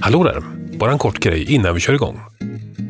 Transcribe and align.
Hallå 0.00 0.24
där! 0.24 0.42
Bara 0.78 0.92
en 0.92 0.98
kort 0.98 1.18
grej 1.18 1.52
innan 1.52 1.74
vi 1.74 1.80
kör 1.80 1.94
igång. 1.94 2.20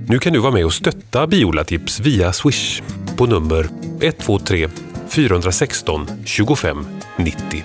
Nu 0.09 0.19
kan 0.19 0.33
du 0.33 0.39
vara 0.39 0.53
med 0.53 0.65
och 0.65 0.73
stötta 0.73 1.27
Biolatips 1.27 2.01
via 2.01 2.33
Swish 2.33 2.83
på 3.17 3.27
nummer 3.27 3.69
123 4.01 4.69
416 5.09 6.07
25 6.25 6.87
90. 7.17 7.65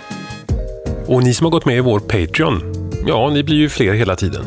Och 1.07 1.23
ni 1.23 1.33
som 1.33 1.45
har 1.45 1.51
gått 1.51 1.65
med 1.65 1.77
i 1.77 1.79
vår 1.79 1.99
Patreon, 1.99 2.61
ja, 3.07 3.29
ni 3.29 3.43
blir 3.43 3.57
ju 3.57 3.69
fler 3.69 3.93
hela 3.93 4.15
tiden. 4.15 4.45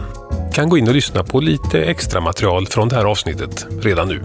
Kan 0.55 0.69
gå 0.69 0.79
in 0.79 0.89
och 0.89 0.95
lyssna 0.95 1.25
på 1.25 1.41
lite 1.41 1.83
extra 1.85 2.21
material 2.21 2.67
från 2.67 2.89
det 2.89 2.97
här 2.97 3.05
avsnittet 3.05 3.67
redan 3.83 4.09
nu. 4.09 4.21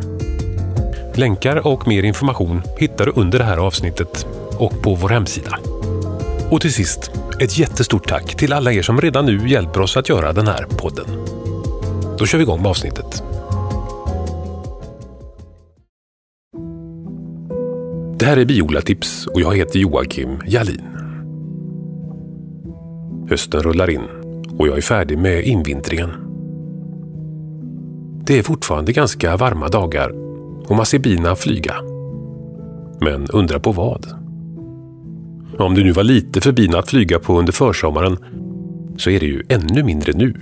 Länkar 1.16 1.68
och 1.68 1.88
mer 1.88 2.04
information 2.04 2.62
hittar 2.78 3.06
du 3.06 3.12
under 3.16 3.40
det 3.40 3.46
här 3.46 3.58
avsnittet 3.58 4.26
och 4.58 4.82
på 4.82 4.96
vår 4.96 5.10
hemsida. 5.10 5.60
Och 6.52 6.62
till 6.62 6.74
sist, 6.74 7.12
ett 7.40 7.58
jättestort 7.58 8.08
tack 8.08 8.36
till 8.36 8.54
alla 8.54 8.74
er 8.74 8.82
som 8.82 9.02
redan 9.02 9.26
nu 9.26 9.50
hjälper 9.50 9.82
oss 9.82 9.98
att 9.98 10.10
göra 10.10 10.34
den 10.34 10.48
här 10.48 10.66
podden. 10.78 11.06
Då 12.18 12.26
kör 12.26 12.38
vi 12.38 12.44
igång 12.44 12.62
med 12.62 12.70
avsnittet. 12.70 13.24
Det 18.20 18.26
här 18.26 18.38
är 18.38 18.46
Biolatips 18.46 19.28
och 19.28 19.42
jag 19.42 19.56
heter 19.56 19.80
Joakim 19.80 20.42
Jalin. 20.46 20.82
Hösten 23.30 23.62
rullar 23.62 23.90
in 23.90 24.04
och 24.58 24.68
jag 24.68 24.78
är 24.78 24.82
färdig 24.82 25.18
med 25.18 25.44
invintringen. 25.44 26.10
Det 28.26 28.40
är 28.40 28.44
fortfarande 28.44 28.92
ganska 28.92 29.38
varma 29.38 29.68
dagar 29.68 30.10
och 30.70 30.76
man 30.76 30.86
ser 30.86 31.00
bina 31.00 31.36
flyga. 31.36 31.76
Men 33.02 33.28
undra 33.28 33.60
på 33.60 33.72
vad? 33.72 34.29
Om 35.60 35.76
det 35.76 35.84
nu 35.84 35.92
var 35.92 36.04
lite 36.04 36.42
för 36.42 36.52
bina 36.52 36.80
att 36.80 36.90
flyga 36.90 37.20
på 37.20 37.40
under 37.40 37.54
försommaren 37.54 38.18
så 38.98 39.10
är 39.10 39.20
det 39.20 39.26
ju 39.26 39.44
ännu 39.50 39.84
mindre 39.84 40.14
nu. 40.14 40.34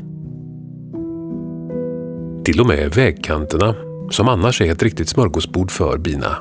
Till 2.44 2.62
och 2.62 2.68
med 2.68 2.96
vägkanterna, 2.96 3.76
som 4.12 4.28
annars 4.28 4.62
är 4.62 4.72
ett 4.72 4.84
riktigt 4.84 5.10
smörgåsbord 5.10 5.72
för 5.72 5.98
bina, 5.98 6.38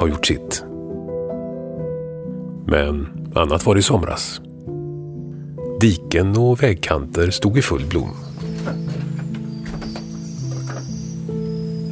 har 0.00 0.08
gjort 0.08 0.26
sitt. 0.26 0.64
Men 2.66 3.06
annat 3.34 3.66
var 3.66 3.74
det 3.74 3.78
i 3.78 3.82
somras. 3.82 4.40
Diken 5.80 6.36
och 6.36 6.62
vägkanter 6.62 7.30
stod 7.30 7.58
i 7.58 7.62
full 7.62 7.84
blom. 7.90 8.10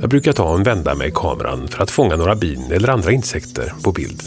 Jag 0.00 0.10
brukar 0.10 0.32
ta 0.32 0.54
en 0.54 0.62
vända 0.62 0.94
med 0.94 1.14
kameran 1.14 1.68
för 1.68 1.82
att 1.82 1.90
fånga 1.90 2.16
några 2.16 2.34
bin 2.34 2.62
eller 2.72 2.88
andra 2.88 3.12
insekter 3.12 3.72
på 3.84 3.92
bild. 3.92 4.22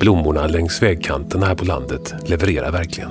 Blommorna 0.00 0.46
längs 0.46 0.82
vägkanterna 0.82 1.46
här 1.46 1.54
på 1.54 1.64
landet 1.64 2.14
levererar 2.26 2.72
verkligen. 2.72 3.10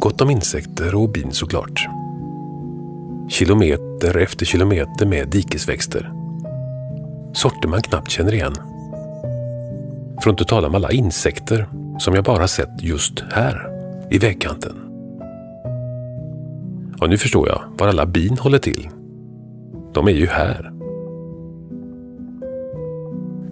Gott 0.00 0.20
om 0.20 0.30
insekter 0.30 0.94
och 0.94 1.08
bin 1.08 1.32
såklart. 1.32 1.88
Kilometer 3.28 4.16
efter 4.16 4.46
kilometer 4.46 5.06
med 5.06 5.28
dikesväxter. 5.28 6.12
Sorter 7.32 7.68
man 7.68 7.82
knappt 7.82 8.10
känner 8.10 8.34
igen. 8.34 8.54
För 10.22 10.30
att 10.30 10.40
inte 10.40 10.44
tala 10.44 10.68
om 10.68 10.74
alla 10.74 10.90
insekter 10.90 11.68
som 11.98 12.14
jag 12.14 12.24
bara 12.24 12.48
sett 12.48 12.82
just 12.82 13.24
här, 13.30 13.68
i 14.10 14.18
vägkanten. 14.18 14.76
Och 17.00 17.10
nu 17.10 17.18
förstår 17.18 17.48
jag 17.48 17.62
var 17.78 17.88
alla 17.88 18.06
bin 18.06 18.38
håller 18.38 18.58
till. 18.58 18.88
De 19.94 20.08
är 20.08 20.12
ju 20.12 20.26
här. 20.26 20.72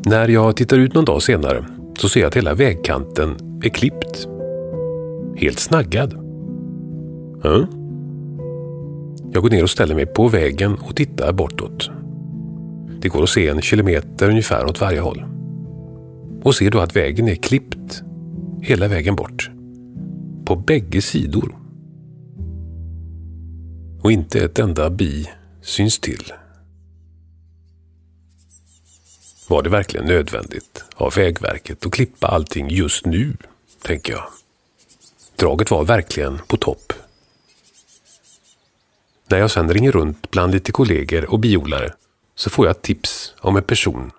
När 0.06 0.28
jag 0.28 0.56
tittar 0.56 0.78
ut 0.78 0.94
någon 0.94 1.04
dag 1.04 1.22
senare 1.22 1.64
så 1.98 2.08
ser 2.08 2.20
jag 2.20 2.28
att 2.28 2.36
hela 2.36 2.54
vägkanten 2.54 3.60
är 3.62 3.68
klippt. 3.68 4.28
Helt 5.36 5.58
snaggad. 5.58 6.12
Mm. 7.44 7.66
Jag 9.32 9.42
går 9.42 9.50
ner 9.50 9.62
och 9.62 9.70
ställer 9.70 9.94
mig 9.94 10.06
på 10.06 10.28
vägen 10.28 10.74
och 10.74 10.96
tittar 10.96 11.32
bortåt. 11.32 11.90
Det 13.00 13.08
går 13.08 13.22
att 13.22 13.28
se 13.28 13.48
en 13.48 13.60
kilometer 13.60 14.30
ungefär 14.30 14.64
åt 14.66 14.80
varje 14.80 15.00
håll. 15.00 15.24
Och 16.42 16.54
ser 16.54 16.70
då 16.70 16.80
att 16.80 16.96
vägen 16.96 17.28
är 17.28 17.34
klippt 17.34 18.02
hela 18.62 18.88
vägen 18.88 19.16
bort. 19.16 19.50
På 20.44 20.56
bägge 20.56 21.02
sidor. 21.02 21.54
Och 24.02 24.12
inte 24.12 24.44
ett 24.44 24.58
enda 24.58 24.90
bi 24.90 25.26
syns 25.62 25.98
till. 25.98 26.32
Var 29.48 29.62
det 29.62 29.70
verkligen 29.70 30.06
nödvändigt 30.06 30.84
av 30.94 31.12
Vägverket 31.12 31.86
att 31.86 31.92
klippa 31.92 32.26
allting 32.26 32.70
just 32.70 33.06
nu, 33.06 33.36
tänker 33.82 34.12
jag. 34.12 34.24
Draget 35.36 35.70
var 35.70 35.84
verkligen 35.84 36.38
på 36.46 36.56
topp. 36.56 36.92
När 39.26 39.38
jag 39.38 39.50
sen 39.50 39.72
ringer 39.72 39.92
runt 39.92 40.30
bland 40.30 40.52
lite 40.52 40.72
kollegor 40.72 41.30
och 41.30 41.38
biodlare 41.38 41.92
så 42.34 42.50
får 42.50 42.66
jag 42.66 42.82
tips 42.82 43.34
om 43.40 43.56
en 43.56 43.62
person 43.62 44.10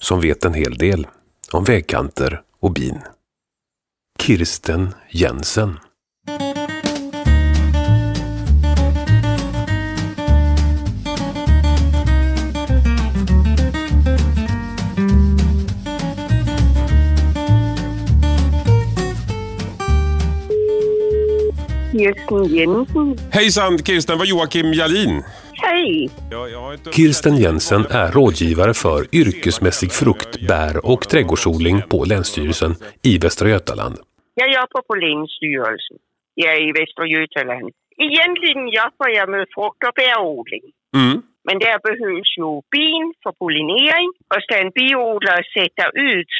som 0.00 0.20
vet 0.20 0.44
en 0.44 0.54
hel 0.54 0.78
del 0.78 1.06
om 1.52 1.64
vägkanter 1.64 2.42
och 2.60 2.72
bin. 2.72 2.98
Kirsten 4.18 4.94
Jensen. 5.10 5.78
Kirsten 22.02 22.44
Jensen. 22.44 23.06
Hejsan 23.32 23.78
Kirsten, 23.78 24.18
var 24.18 24.26
Joakim 24.26 24.72
Jalin. 24.72 25.22
Hej! 25.52 26.10
Kirsten 26.96 27.36
Jensen 27.36 27.82
är 28.00 28.08
rådgivare 28.18 28.74
för 28.74 29.00
yrkesmässig 29.20 29.90
frukt, 29.92 30.32
bär 30.48 30.74
och 30.92 31.02
trädgårdsodling 31.10 31.76
på 31.90 31.98
Länsstyrelsen 32.04 32.72
i 33.10 33.18
Västra 33.18 33.48
Götaland. 33.48 33.96
Jag 34.34 34.48
jobbar 34.58 34.82
på 34.88 34.94
Länsstyrelsen. 35.04 35.98
Jag 36.34 36.52
är 36.56 36.62
i 36.68 36.72
Västra 36.78 37.06
Götaland. 37.06 37.70
Egentligen 38.08 38.62
jobbar 38.80 39.08
jag 39.18 39.28
med 39.34 39.46
frukt 39.54 39.82
och 39.88 39.94
bärodling. 40.02 40.64
Mm. 40.96 41.16
Men 41.46 41.56
där 41.64 41.78
behövs 41.88 42.30
ju 42.40 42.50
bin 42.76 43.04
för 43.22 43.32
pollinering 43.40 44.10
och 44.30 44.42
ska 44.42 44.54
en 44.64 44.72
biodlare 44.78 45.42
sätta 45.56 45.84
ut 46.10 46.32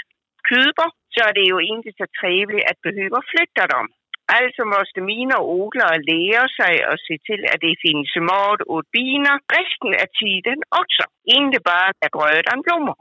kuber 0.48 0.90
så 1.12 1.18
är 1.28 1.32
det 1.38 1.46
ju 1.52 1.58
inte 1.74 1.90
så 1.98 2.04
trevligt 2.20 2.66
att 2.70 2.80
behöva 2.88 3.18
flytta 3.32 3.64
dem. 3.74 3.86
Alltså 4.26 4.62
måste 4.64 5.00
mina 5.00 5.36
odlare 5.40 5.98
lära 6.12 6.46
sig 6.58 6.74
att 6.90 7.00
se 7.08 7.16
till 7.26 7.42
att 7.52 7.60
det 7.66 7.76
finns 7.86 8.10
mat 8.30 8.60
åt 8.74 8.90
bina 8.90 9.32
resten 9.56 9.92
av 10.02 10.08
tiden 10.22 10.58
också. 10.82 11.04
Inte 11.38 11.58
bara 11.68 11.92
när 12.00 12.10
grödan 12.16 12.60
blommar. 12.66 12.98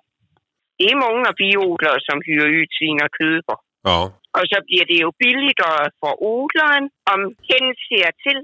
Det 0.78 0.86
är 0.92 0.96
många 1.08 1.32
biodlare 1.42 2.00
som 2.08 2.18
hyr 2.26 2.48
ut 2.60 2.74
sina 2.82 3.06
kuber. 3.20 3.58
Ja. 3.84 4.00
Och 4.38 4.46
så 4.52 4.58
blir 4.68 4.86
det 4.90 4.98
ju 5.04 5.10
billigare 5.24 5.86
för 6.00 6.14
odlaren 6.34 6.86
om 7.14 7.22
hen 7.48 7.68
ser 7.88 8.12
till 8.24 8.42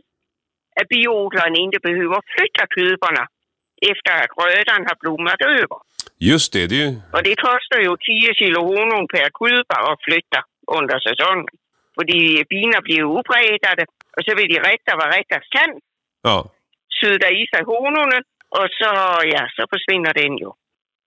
att 0.80 0.88
biodlaren 0.88 1.56
inte 1.56 1.80
behöver 1.88 2.20
flytta 2.34 2.64
kuberna 2.76 3.24
efter 3.92 4.14
att 4.22 4.34
grödan 4.38 4.82
har 4.88 4.98
blommat 5.02 5.42
över. 5.42 5.80
Just 6.20 6.54
det, 6.54 6.68
det 6.70 6.76
är 6.82 6.86
ju... 6.88 6.96
Och 7.16 7.24
det 7.28 7.36
kostar 7.48 7.80
ju 7.86 7.92
10 7.98 8.34
kilo 8.40 8.60
honung 8.72 9.08
per 9.14 9.30
kuber 9.40 9.82
att 9.92 10.04
flytta 10.08 10.40
under 10.78 10.98
säsongen. 11.08 11.48
Fordi 11.97 12.44
bina 12.50 12.81
blir 12.81 13.03
upretade 13.19 13.84
och 14.18 14.24
så 14.25 14.35
vill 14.38 14.50
de 14.53 14.59
rätta 14.59 14.91
vad 15.00 15.13
rättas 15.16 15.46
kan. 15.56 15.72
Ja. 16.28 16.38
Suda 17.00 17.30
i 17.30 17.44
sig 17.52 17.63
honungen 17.63 18.24
och 18.59 18.68
så, 18.80 18.91
ja, 19.34 19.44
så 19.56 19.63
försvinner 19.74 20.13
den 20.13 20.38
ju. 20.38 20.50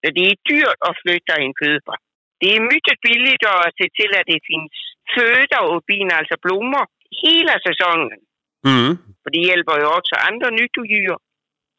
Så 0.00 0.06
det 0.16 0.24
är 0.30 0.36
dyrt 0.50 0.80
att 0.88 1.00
flytta 1.02 1.34
en 1.42 1.54
kuber. 1.54 1.96
Det 2.40 2.48
är 2.56 2.60
mycket 2.74 3.00
billigare 3.08 3.60
att 3.66 3.78
se 3.80 3.88
till 3.98 4.12
att 4.18 4.30
det 4.32 4.40
finns 4.50 4.72
föda 5.14 5.58
åt 5.70 5.86
bina, 5.86 6.14
alltså 6.14 6.36
blommor, 6.42 6.86
hela 7.24 7.54
säsongen. 7.68 8.20
Mm. 8.66 8.90
För 9.22 9.30
det 9.34 9.42
hjälper 9.48 9.76
ju 9.80 9.86
också 9.98 10.14
andra 10.28 10.50
nyttodjur 10.50 11.16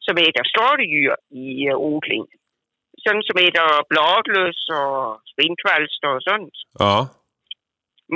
som 0.06 0.16
äter 0.16 0.44
skadedjur 0.52 1.16
i 1.30 1.68
uh, 1.70 1.76
odlingen. 1.76 2.38
Sådan 3.02 3.22
som 3.22 3.36
äter 3.46 3.88
bladlöss 3.90 4.62
och 4.80 5.20
spinnkvalster 5.32 6.10
och 6.16 6.22
sånt. 6.22 6.54
Ja. 6.78 7.08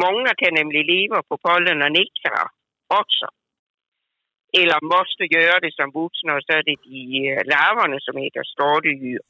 Många 0.04 0.32
kan 0.40 0.54
nämligen 0.54 0.86
leva 0.86 1.22
på 1.28 1.34
pollen 1.46 1.82
och 1.82 1.92
nektar 1.92 2.32
också. 3.00 3.26
Eller 4.58 4.78
måste 4.94 5.24
göra 5.36 5.60
det 5.60 5.72
som 5.78 5.90
vuxna 6.00 6.30
och 6.36 6.42
så 6.46 6.52
är 6.58 6.62
det 6.68 6.76
de 6.84 6.98
eh, 7.28 7.44
larverna 7.52 7.96
som 8.00 8.16
äter 8.26 8.44
skadedjur. 8.52 9.20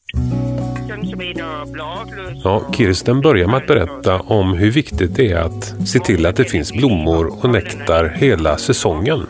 Ja, 2.45 2.73
Kirsten 2.73 3.21
börjar 3.21 3.47
med 3.47 3.57
att 3.57 3.67
berätta 3.67 4.21
om 4.21 4.55
hur 4.55 4.71
viktigt 4.71 5.17
det 5.17 5.33
är 5.33 5.41
att 5.41 5.89
se 5.89 5.99
till 5.99 6.27
att 6.27 6.37
det 6.37 6.45
finns 6.45 6.73
blommor 6.73 7.45
och 7.45 7.51
nektar 7.51 8.09
hela 8.09 8.57
säsongen. 8.57 9.27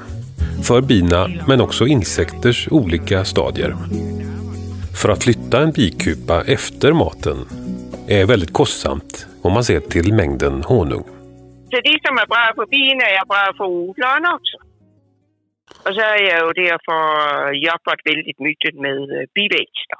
För 0.66 0.80
bina, 0.80 1.28
men 1.48 1.60
också 1.60 1.86
insekters 1.86 2.68
olika 2.70 3.24
stadier. 3.24 3.74
För 5.02 5.08
att 5.08 5.24
flytta 5.24 5.62
en 5.62 5.72
bikupa 5.72 6.42
efter 6.46 6.92
maten 6.92 7.36
är 8.08 8.26
väldigt 8.26 8.52
kostsamt 8.52 9.26
om 9.42 9.52
man 9.52 9.64
ser 9.64 9.80
till 9.80 10.12
mängden 10.12 10.62
honung. 10.62 11.15
Så 11.76 11.82
det 11.82 11.98
som 12.06 12.18
är 12.18 12.26
bra 12.26 12.44
för 12.56 12.66
bina 12.66 13.04
är 13.18 13.24
bra 13.32 13.44
för 13.56 13.64
odlaren 13.64 14.26
också. 14.36 14.56
Och 15.84 15.92
så 15.94 16.00
har 16.08 16.18
jag 16.30 16.40
ju 16.46 16.52
därför 16.64 17.00
jobbat 17.68 18.00
väldigt 18.10 18.40
mycket 18.48 18.74
med 18.84 18.98
øh, 19.16 19.24
biväxter. 19.34 19.98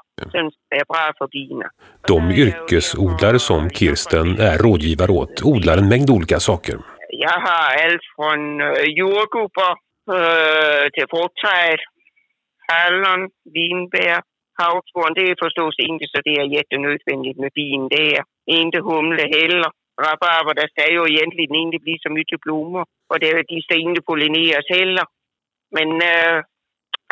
De 2.07 2.31
yrkesodlare 2.45 3.39
som 3.39 3.69
Kirsten 3.69 4.27
är 4.49 4.57
rådgivare 4.65 5.11
åt 5.11 5.35
odlar 5.51 5.77
en 5.77 5.89
mängd 5.93 6.09
olika 6.09 6.39
saker. 6.39 6.77
Jag 7.25 7.37
har 7.45 7.63
allt 7.83 8.05
från 8.15 8.61
øh, 8.61 8.83
jordgubbar 8.99 9.73
øh, 10.15 10.85
till 10.93 11.07
fruktträd, 11.13 11.81
hallon, 12.69 13.21
vinbär, 13.55 14.19
havtorn. 14.61 15.13
Det 15.17 15.23
är 15.31 15.43
förstås 15.45 15.75
inte 15.89 16.05
så 16.11 16.17
det 16.27 16.35
är 16.41 16.53
jättenödvändigt 16.57 17.37
med 17.43 17.51
bin. 17.59 17.87
Det 17.95 18.05
är 18.51 18.59
inte 18.65 18.79
humle 18.89 19.25
heller. 19.37 19.71
Rabarber, 20.05 20.53
där 20.53 20.67
ska 20.67 20.91
ju 20.91 21.01
egentligen 21.13 21.55
inte 21.55 21.79
bli 21.85 21.95
så 22.01 22.09
mycket 22.09 22.39
blommor. 22.39 22.85
Och 23.09 23.19
det, 23.19 23.43
de 23.47 23.61
ska 23.61 23.75
inte 23.75 24.01
pollineras 24.01 24.65
heller. 24.69 25.05
Men 25.75 25.89
äh, 26.01 26.43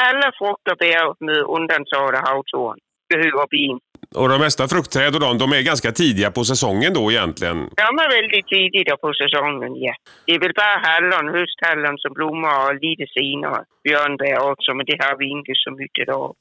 alla 0.07 0.31
frukt 0.39 0.71
och 0.71 0.77
bär 0.77 1.25
med 1.25 1.37
undantag 1.57 2.15
av 2.15 2.27
havtorn 2.27 2.79
behöver 3.09 3.47
bin. 3.47 3.79
Och 4.15 4.29
de 4.29 4.37
mesta 4.39 4.67
fruktträd 4.67 5.15
och 5.15 5.21
de, 5.25 5.37
de 5.37 5.51
är 5.51 5.61
ganska 5.71 5.91
tidiga 5.91 6.31
på 6.31 6.43
säsongen 6.43 6.93
då 6.93 7.11
egentligen. 7.11 7.57
De 7.83 7.91
är 8.05 8.09
väldigt 8.17 8.47
tidigt 8.47 9.01
på 9.01 9.13
säsongen, 9.13 9.71
ja. 9.85 9.93
Det 10.25 10.31
är 10.35 10.39
väl 10.39 10.53
bara 10.61 10.77
hallon, 10.87 11.27
hösthallon 11.35 11.97
som 11.97 12.13
blommar 12.13 12.55
och 12.65 12.75
lite 12.85 13.05
senare 13.17 13.63
björnbär 13.83 14.39
också, 14.51 14.69
men 14.73 14.85
det 14.85 14.97
har 15.03 15.15
vi 15.17 15.25
inte 15.37 15.53
så 15.55 15.71
mycket 15.71 16.09
av. 16.09 16.35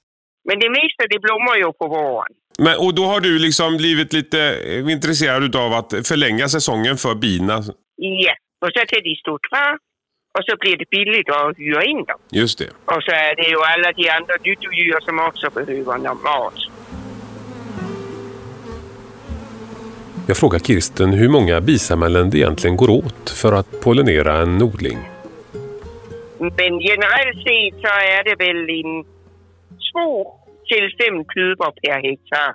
Men 0.44 0.58
det 0.58 0.68
mesta 0.68 1.02
det 1.10 1.18
blommar 1.18 1.56
ju 1.56 1.72
på 1.72 1.86
våren. 1.88 2.32
Men, 2.58 2.78
och 2.78 2.94
då 2.94 3.04
har 3.04 3.20
du 3.20 3.38
liksom 3.38 3.76
blivit 3.76 4.12
lite 4.12 4.40
eh, 4.40 4.92
intresserad 4.92 5.56
av 5.56 5.72
att 5.72 5.90
förlänga 6.08 6.48
säsongen 6.48 6.96
för 6.96 7.14
bina. 7.14 7.54
Ja, 7.96 8.34
och 8.62 8.70
så 8.74 8.80
till 8.88 9.02
de 9.04 9.14
står 9.16 9.38
kvar 9.48 9.78
och 10.38 10.44
så 10.46 10.56
blir 10.60 10.76
det 10.76 10.88
billigt 10.90 11.28
att 11.30 11.58
hyra 11.58 11.84
in 11.84 12.04
dem. 12.04 12.18
Just 12.30 12.58
det. 12.58 12.70
Och 12.84 13.02
så 13.02 13.10
är 13.10 13.36
det 13.36 13.48
ju 13.48 13.56
alla 13.56 13.92
de 13.92 14.08
andra 14.10 14.34
nyttodjur 14.44 15.00
som 15.00 15.18
också 15.18 15.50
behöver 15.50 15.98
någon 15.98 16.22
mat. 16.22 16.54
Jag 20.26 20.36
frågar 20.36 20.58
Kirsten 20.58 21.12
hur 21.12 21.28
många 21.28 21.60
bisamhällen 21.60 22.30
det 22.30 22.38
egentligen 22.38 22.76
går 22.76 22.90
åt 22.90 23.30
för 23.30 23.52
att 23.52 23.80
pollinera 23.80 24.36
en 24.36 24.62
odling. 24.62 24.98
Men 26.38 26.80
generellt 26.80 27.36
sett 27.36 27.80
så 27.80 27.88
är 27.88 28.24
det 28.24 28.34
väl 28.44 28.70
en 28.70 29.13
två 29.94 30.10
till 30.68 30.86
fem 30.98 31.24
kuber 31.24 31.70
per 31.82 31.98
hektar. 32.08 32.50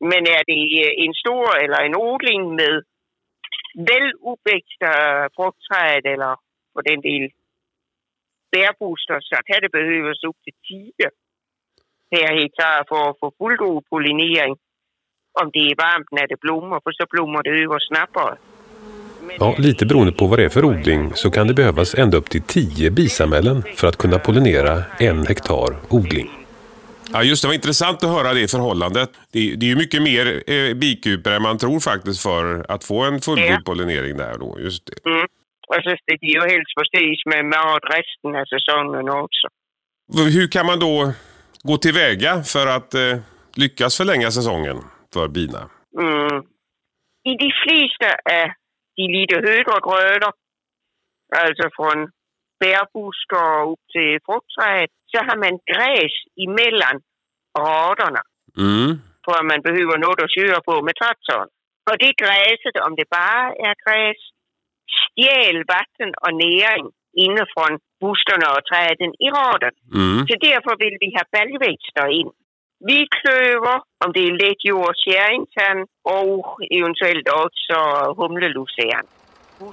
Men 0.00 0.22
är 0.36 0.42
det 0.50 1.04
en 1.04 1.14
stor 1.22 1.48
eller 1.62 1.80
en 1.86 1.96
odling 1.96 2.42
med 2.54 2.74
väl 3.88 4.08
uppväxta 4.30 4.92
fruktträd 5.36 6.04
eller 6.12 6.34
på 6.74 6.80
den 6.88 7.00
del 7.00 7.24
bärbuster 8.52 9.18
så 9.20 9.36
kan 9.48 9.58
det 9.62 9.72
behövas 9.78 10.24
upp 10.28 10.36
till 10.44 10.58
10 10.68 10.92
per 12.10 12.28
hektar 12.40 12.84
för 12.88 13.10
att 13.10 13.18
få 13.20 13.32
fullgod 13.38 13.84
pollinering. 13.90 14.56
Om 15.40 15.50
det 15.52 15.58
är 15.58 15.76
varmt 15.76 16.10
när 16.12 16.26
det 16.26 16.40
blommar, 16.40 16.80
för 16.84 16.92
så 16.92 17.04
blommar 17.10 17.42
det 17.42 17.50
över 17.50 17.78
snabbare. 17.78 18.36
Ja, 19.38 19.54
lite 19.58 19.86
beroende 19.86 20.12
på 20.12 20.26
vad 20.26 20.38
det 20.38 20.44
är 20.44 20.48
för 20.48 20.64
odling 20.64 21.10
så 21.14 21.30
kan 21.30 21.46
det 21.46 21.54
behövas 21.54 21.94
ända 21.94 22.16
upp 22.16 22.30
till 22.30 22.42
10 22.42 22.90
bisamhällen 22.90 23.62
för 23.62 23.88
att 23.88 23.96
kunna 23.96 24.18
pollinera 24.18 24.82
en 24.98 25.26
hektar 25.26 25.76
odling. 25.90 26.37
Ja, 27.12 27.22
just 27.22 27.42
det. 27.42 27.48
var 27.48 27.54
intressant 27.54 28.04
att 28.04 28.10
höra 28.10 28.34
det 28.34 28.50
förhållandet. 28.50 29.10
Det, 29.32 29.56
det 29.56 29.66
är 29.66 29.70
ju 29.70 29.76
mycket 29.76 30.02
mer 30.02 30.42
eh, 30.46 30.74
bikuper 30.74 31.32
än 31.32 31.42
man 31.42 31.58
tror 31.58 31.80
faktiskt 31.80 32.22
för 32.22 32.66
att 32.68 32.84
få 32.84 33.04
en 33.04 33.20
fullgod 33.20 33.50
Ja. 33.50 33.60
pollinering 33.64 34.16
där 34.16 34.38
då. 34.38 34.56
Just 34.60 34.86
det. 34.86 35.10
Mm. 35.10 35.26
Och 35.68 35.74
så 35.84 35.90
de 36.06 36.26
ju 36.26 36.40
helst 36.40 36.72
förstås 36.78 37.22
med 37.26 37.44
mat 37.44 37.82
resten 37.84 38.36
av 38.40 38.44
säsongen 38.44 39.08
också. 39.08 39.46
Hur 40.36 40.48
kan 40.50 40.66
man 40.66 40.78
då 40.78 41.12
gå 41.62 41.76
tillväga 41.76 42.42
för 42.42 42.66
att 42.66 42.94
eh, 42.94 43.16
lyckas 43.54 43.96
förlänga 43.96 44.30
säsongen 44.30 44.76
för 45.12 45.28
bina? 45.28 45.70
Mm. 46.00 46.42
I 47.24 47.32
de 47.44 47.50
flesta 47.62 48.10
av 48.42 48.48
de 48.96 49.02
lite 49.08 49.34
högre 49.34 49.78
grödor, 49.86 50.32
alltså 51.42 51.68
från 51.76 51.98
bärbuskar 52.60 53.70
upp 53.72 53.84
till 53.92 54.18
fruktträd, 54.26 54.88
så 55.10 55.18
har 55.26 55.36
man 55.44 55.54
gräs 55.72 56.14
emellan 56.44 56.96
raderna 57.58 58.22
Mm. 58.58 58.90
för 59.24 59.32
att 59.38 59.46
man 59.52 59.60
behöver 59.68 59.96
något 59.98 60.22
att 60.24 60.34
köra 60.38 60.60
på 60.68 60.74
med 60.86 60.94
traktorn. 61.00 61.48
Och 61.90 61.98
det 62.02 62.12
gräset, 62.22 62.74
om 62.86 62.92
det 62.98 63.06
bara 63.16 63.42
är 63.68 63.74
gräs, 63.84 64.20
stjäl 64.96 65.58
vatten 65.74 66.10
och 66.24 66.34
näring 66.46 66.86
inifrån 67.26 67.72
buskarna 68.02 68.46
och 68.56 68.64
träden 68.70 69.10
i 69.24 69.28
raden. 69.38 69.74
Mm. 69.94 70.18
Så 70.28 70.34
därför 70.46 70.72
vill 70.82 70.96
vi 71.00 71.08
ha 71.16 71.24
baljväxter 71.36 72.08
in. 72.20 72.30
Vitklöver, 72.88 73.76
om 74.04 74.12
det 74.14 74.20
är 74.28 74.32
lättjord, 74.42 74.94
käringtand 75.06 75.80
och 76.04 76.58
eventuellt 76.78 77.28
också 77.46 77.76
humlelusern. 78.20 79.06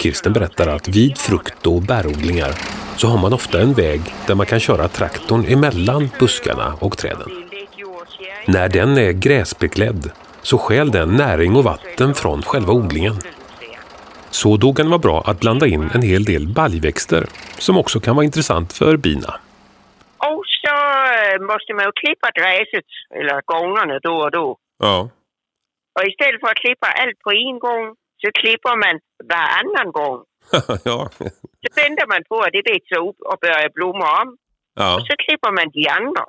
Kirsten 0.02 0.34
berättar 0.34 0.68
att 0.76 0.88
vid 0.88 1.18
frukt 1.18 1.66
och 1.68 1.82
bärodlingar 1.82 2.52
så 2.98 3.08
har 3.08 3.18
man 3.22 3.34
ofta 3.34 3.62
en 3.62 3.74
väg 3.74 4.02
där 4.28 4.36
man 4.36 4.46
kan 4.46 4.60
köra 4.60 4.88
traktorn 4.88 5.46
emellan 5.46 6.10
buskarna 6.20 6.74
och 6.82 6.98
träden. 6.98 7.30
När 8.48 8.70
den 8.70 8.98
är 8.98 9.12
gräsbeklädd 9.12 10.12
så 10.42 10.58
stjäl 10.58 10.92
den 10.92 11.10
näring 11.10 11.56
och 11.56 11.64
vatten 11.64 12.14
från 12.16 12.42
själva 12.42 12.74
odlingen. 12.74 13.14
Så 14.30 14.58
då 14.58 14.74
kan 14.74 14.86
det 14.86 14.90
vara 14.90 15.08
bra 15.08 15.24
att 15.26 15.40
blanda 15.40 15.68
in 15.68 15.90
en 15.94 16.02
hel 16.02 16.24
del 16.24 16.48
baljväxter 16.48 17.24
som 17.58 17.78
också 17.78 18.00
kan 18.00 18.16
vara 18.16 18.26
intressant 18.26 18.74
för 18.74 18.98
bina. 18.98 19.32
Och 20.18 20.44
så 20.62 20.76
eh, 21.16 21.38
måste 21.52 21.74
man 21.74 21.86
ju 21.86 21.92
klippa 22.02 22.30
gräset, 22.40 22.90
eller 23.16 23.42
gångarna 23.54 24.00
då 24.00 24.16
och 24.26 24.32
då. 24.32 24.58
Ja. 24.80 25.10
Och 25.96 26.08
istället 26.08 26.40
för 26.42 26.48
att 26.48 26.64
klippa 26.64 26.88
allt 27.02 27.20
på 27.26 27.32
en 27.32 27.60
gång 27.60 27.86
så 28.22 28.28
klipper 28.42 28.76
man 28.84 29.00
varannan 29.32 29.92
gång. 29.92 30.20
ja. 30.84 31.10
Så 31.64 31.70
väntar 31.82 32.08
man 32.08 32.24
på 32.30 32.40
att 32.40 32.50
det 32.54 32.62
växer 32.72 32.98
upp 33.08 33.20
och 33.30 33.38
börjar 33.42 33.70
blomma 33.74 34.22
om. 34.22 34.38
ja, 34.76 34.96
Och 34.96 35.02
så 35.02 35.14
klipper 35.26 35.52
man 35.52 35.70
de 35.74 35.88
andra. 35.88 36.26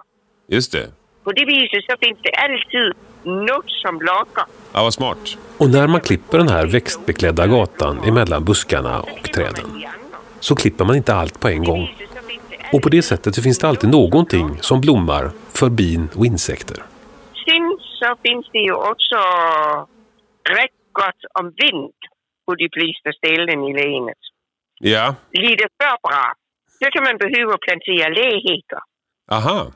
just 0.48 0.72
det. 0.72 0.86
På 1.24 1.32
det 1.32 1.44
viset 1.44 1.84
så 1.90 1.96
finns 2.00 2.18
det 2.22 2.32
alltid 2.44 2.92
något 3.24 3.70
som 3.70 4.00
lockar. 4.00 4.44
Ja, 4.72 4.82
vad 4.82 4.94
smart. 4.94 5.36
Och 5.58 5.70
när 5.70 5.86
man 5.86 6.00
klipper 6.00 6.38
den 6.38 6.48
här 6.48 6.66
växtbeklädda 6.66 7.46
gatan 7.46 7.98
emellan 8.04 8.44
buskarna 8.44 9.00
och 9.00 9.24
träden 9.34 9.84
så 10.40 10.54
klipper 10.56 10.84
man 10.84 10.96
inte 10.96 11.14
allt 11.14 11.40
på 11.40 11.48
en 11.48 11.64
gång. 11.64 11.94
Och 12.72 12.82
på 12.82 12.88
det 12.88 13.02
sättet 13.02 13.34
så 13.34 13.42
finns 13.42 13.58
det 13.58 13.68
alltid 13.68 13.90
någonting 13.90 14.58
som 14.60 14.80
blommar 14.80 15.30
för 15.54 15.68
bin 15.68 16.08
och 16.16 16.26
insekter. 16.26 16.76
Sen 17.44 17.78
så 17.98 18.16
finns 18.22 18.46
det 18.52 18.58
ju 18.58 18.72
också 18.72 19.16
rätt 20.48 20.76
gott 20.92 21.22
om 21.40 21.44
vind 21.56 21.92
på 22.46 22.54
de 22.54 22.68
flesta 22.76 23.12
ställen 23.18 23.64
i 23.64 23.72
länet. 23.82 24.18
Ja, 24.80 25.14
Lite 25.32 25.62
för 25.78 25.96
bra. 26.08 26.32
Då 26.80 26.86
kan 26.90 27.04
man 27.04 27.16
behöva 27.18 27.58
plantera 27.58 28.08
lähekar. 28.08 28.80
aha. 29.30 29.72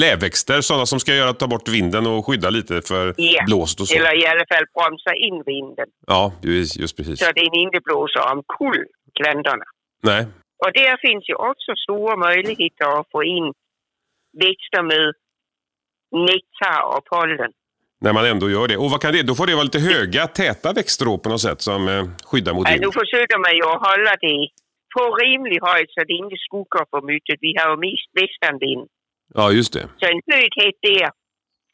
Läväxter, 0.00 0.60
sådana 0.60 0.86
som 0.86 1.00
ska 1.00 1.14
göra 1.14 1.32
ta 1.32 1.46
bort 1.46 1.68
vinden 1.68 2.06
och 2.06 2.26
skydda 2.26 2.50
lite 2.50 2.82
för 2.82 3.14
Ja. 3.16 3.42
blåst 3.46 3.80
och 3.80 3.86
så. 3.88 3.96
Eller 3.98 4.22
i 4.22 4.26
alla 4.26 4.44
fall 4.52 4.64
bromsa 4.74 5.14
in 5.14 5.42
vinden 5.46 5.86
Ja, 6.06 6.32
just, 6.42 6.76
just 6.76 6.96
precis. 6.96 7.18
så 7.18 7.32
den 7.32 7.54
inte 7.54 7.80
blåser 7.84 8.32
omkull 8.32 8.84
plantorna. 9.14 9.64
Nej. 10.02 10.26
Och 10.66 10.72
där 10.72 10.96
finns 11.06 11.28
ju 11.28 11.34
också 11.34 11.72
stora 11.84 12.16
möjligheter 12.16 13.00
att 13.00 13.06
få 13.12 13.24
in 13.24 13.52
växter 14.32 14.82
med 14.82 15.12
nektar 16.28 16.82
och 16.96 17.04
pollen. 17.04 17.52
När 18.04 18.12
man 18.12 18.24
ändå 18.32 18.46
gör 18.50 18.66
det. 18.68 18.76
Och 18.82 18.90
vad 18.92 19.00
kan 19.02 19.12
det? 19.12 19.22
Då 19.30 19.34
får 19.38 19.46
det 19.46 19.54
vara 19.60 19.68
lite 19.70 19.82
höga, 19.92 20.22
täta 20.40 20.68
växter 20.80 21.06
på 21.24 21.28
något 21.32 21.44
sätt 21.48 21.60
som 21.68 21.80
eh, 21.88 22.04
skyddar 22.28 22.52
mot 22.54 22.64
Ja, 22.68 22.72
vind. 22.72 22.84
nu 22.86 22.90
försöker 23.02 23.38
man 23.46 23.52
ju 23.60 23.64
hålla 23.86 24.12
det 24.26 24.40
på 24.94 25.02
rimlig 25.22 25.58
höjd 25.68 25.88
så 25.94 26.00
det 26.10 26.16
inte 26.24 26.36
skuggar 26.46 26.84
för 26.92 27.02
mycket. 27.12 27.36
Vi 27.44 27.50
har 27.58 27.68
ju 27.72 27.76
mest 27.86 28.08
västanvind. 28.20 28.86
Ja, 29.38 29.44
just 29.58 29.72
det. 29.76 29.84
Så 30.00 30.04
en 30.12 30.20
höjdhet 30.32 30.76
där, 30.88 31.10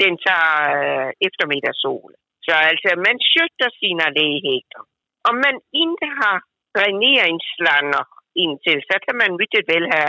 den 0.03 0.15
tar 0.27 0.55
äh, 0.87 1.09
eftermiddagssol. 1.27 2.11
Så 2.45 2.51
alltså 2.69 2.89
man 3.07 3.17
sköter 3.33 3.71
sina 3.83 4.07
lägenheter. 4.19 4.83
Om 5.29 5.37
man 5.45 5.57
inte 5.85 6.07
har 6.21 6.37
dräneringsslangar 6.77 8.07
intill 8.45 8.81
så 8.89 8.95
kan 9.05 9.17
man 9.21 9.31
mycket 9.43 9.63
väl 9.73 9.87
ha 9.95 10.07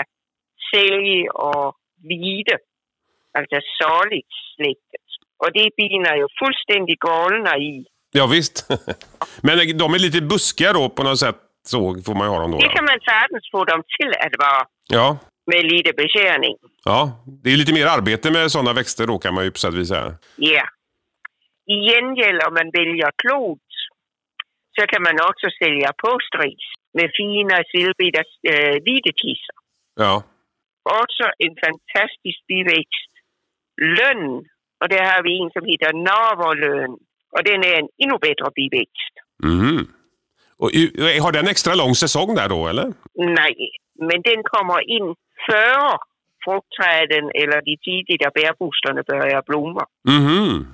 sälj 0.71 1.29
och 1.29 1.69
vide. 2.11 2.57
Alltså 3.37 3.57
saligt 3.79 4.33
släktet. 4.55 5.06
Och 5.37 5.51
det 5.53 5.69
bina 5.77 6.17
ju 6.17 6.27
fullständigt 6.39 6.99
galna 6.99 7.57
i. 7.57 7.85
Ja, 8.11 8.27
visst. 8.27 8.69
Men 9.41 9.59
eh, 9.59 9.75
de 9.75 9.93
är 9.93 9.99
lite 9.99 10.21
buskiga 10.21 10.73
då 10.73 10.89
på 10.89 11.03
något 11.03 11.19
sätt. 11.19 11.35
Så 11.63 11.77
får 12.05 12.15
man 12.15 12.27
ju 12.27 12.31
ha 12.33 12.39
dem 12.39 12.51
då. 12.51 12.57
Det 12.57 12.69
kan 12.69 12.85
man 12.85 12.99
sagtens 12.99 13.45
få 13.51 13.65
dem 13.65 13.83
till 13.97 14.11
att 14.25 14.35
vara 14.45 14.65
ja. 14.87 15.17
med 15.51 15.63
lite 15.71 15.91
beskärning. 15.93 16.55
ja. 16.83 17.23
Det 17.43 17.49
är 17.49 17.57
lite 17.57 17.73
mer 17.73 17.85
arbete 17.85 18.31
med 18.31 18.51
sådana 18.51 18.73
växter 18.73 19.07
då 19.07 19.17
kan 19.19 19.33
man 19.33 19.43
ju 19.43 19.51
på 19.51 19.57
sätt 19.57 19.73
och 19.73 19.79
vis 19.79 19.87
säga. 19.87 20.13
Ja. 20.35 20.65
I 21.73 21.75
gengäld 21.89 22.41
om 22.47 22.53
man 22.53 22.69
väljer 22.79 23.11
klokt 23.23 23.73
så 24.75 24.87
kan 24.87 25.01
man 25.03 25.15
också 25.29 25.47
sälja 25.61 25.89
påstris 26.07 26.63
med 26.97 27.07
fina 27.19 27.57
silvriga 27.71 28.23
äh, 28.53 28.75
videtisser. 28.89 29.57
Ja. 29.95 30.23
också 31.01 31.23
en 31.45 31.55
fantastisk 31.65 32.39
biväxt, 32.47 33.11
lönn. 33.97 34.45
Och 34.81 34.89
där 34.89 35.03
har 35.11 35.23
vi 35.23 35.33
en 35.43 35.49
som 35.55 35.65
heter 35.71 35.93
navelön. 36.09 36.91
Och 37.35 37.43
den 37.43 37.59
är 37.69 37.73
en 37.81 37.87
ännu 38.03 38.17
bättre 38.21 38.49
biväxt. 38.55 39.13
Mhm. 39.43 39.87
Och, 40.59 40.71
i- 40.71 41.19
har 41.19 41.31
den 41.31 41.47
extra 41.47 41.75
lång 41.75 41.95
säsong 41.95 42.35
där 42.35 42.49
då, 42.49 42.67
eller? 42.67 42.93
Nej, 43.15 43.55
men 43.99 44.21
den 44.21 44.43
kommer 44.43 44.79
in 44.97 45.15
före 45.49 45.97
fruktträden 46.45 47.25
eller 47.41 47.61
de 47.61 47.77
tidiga 47.77 48.29
bärbusklarna 48.35 49.03
börjar 49.07 49.43
blomma. 49.47 49.83
Mhm. 50.07 50.67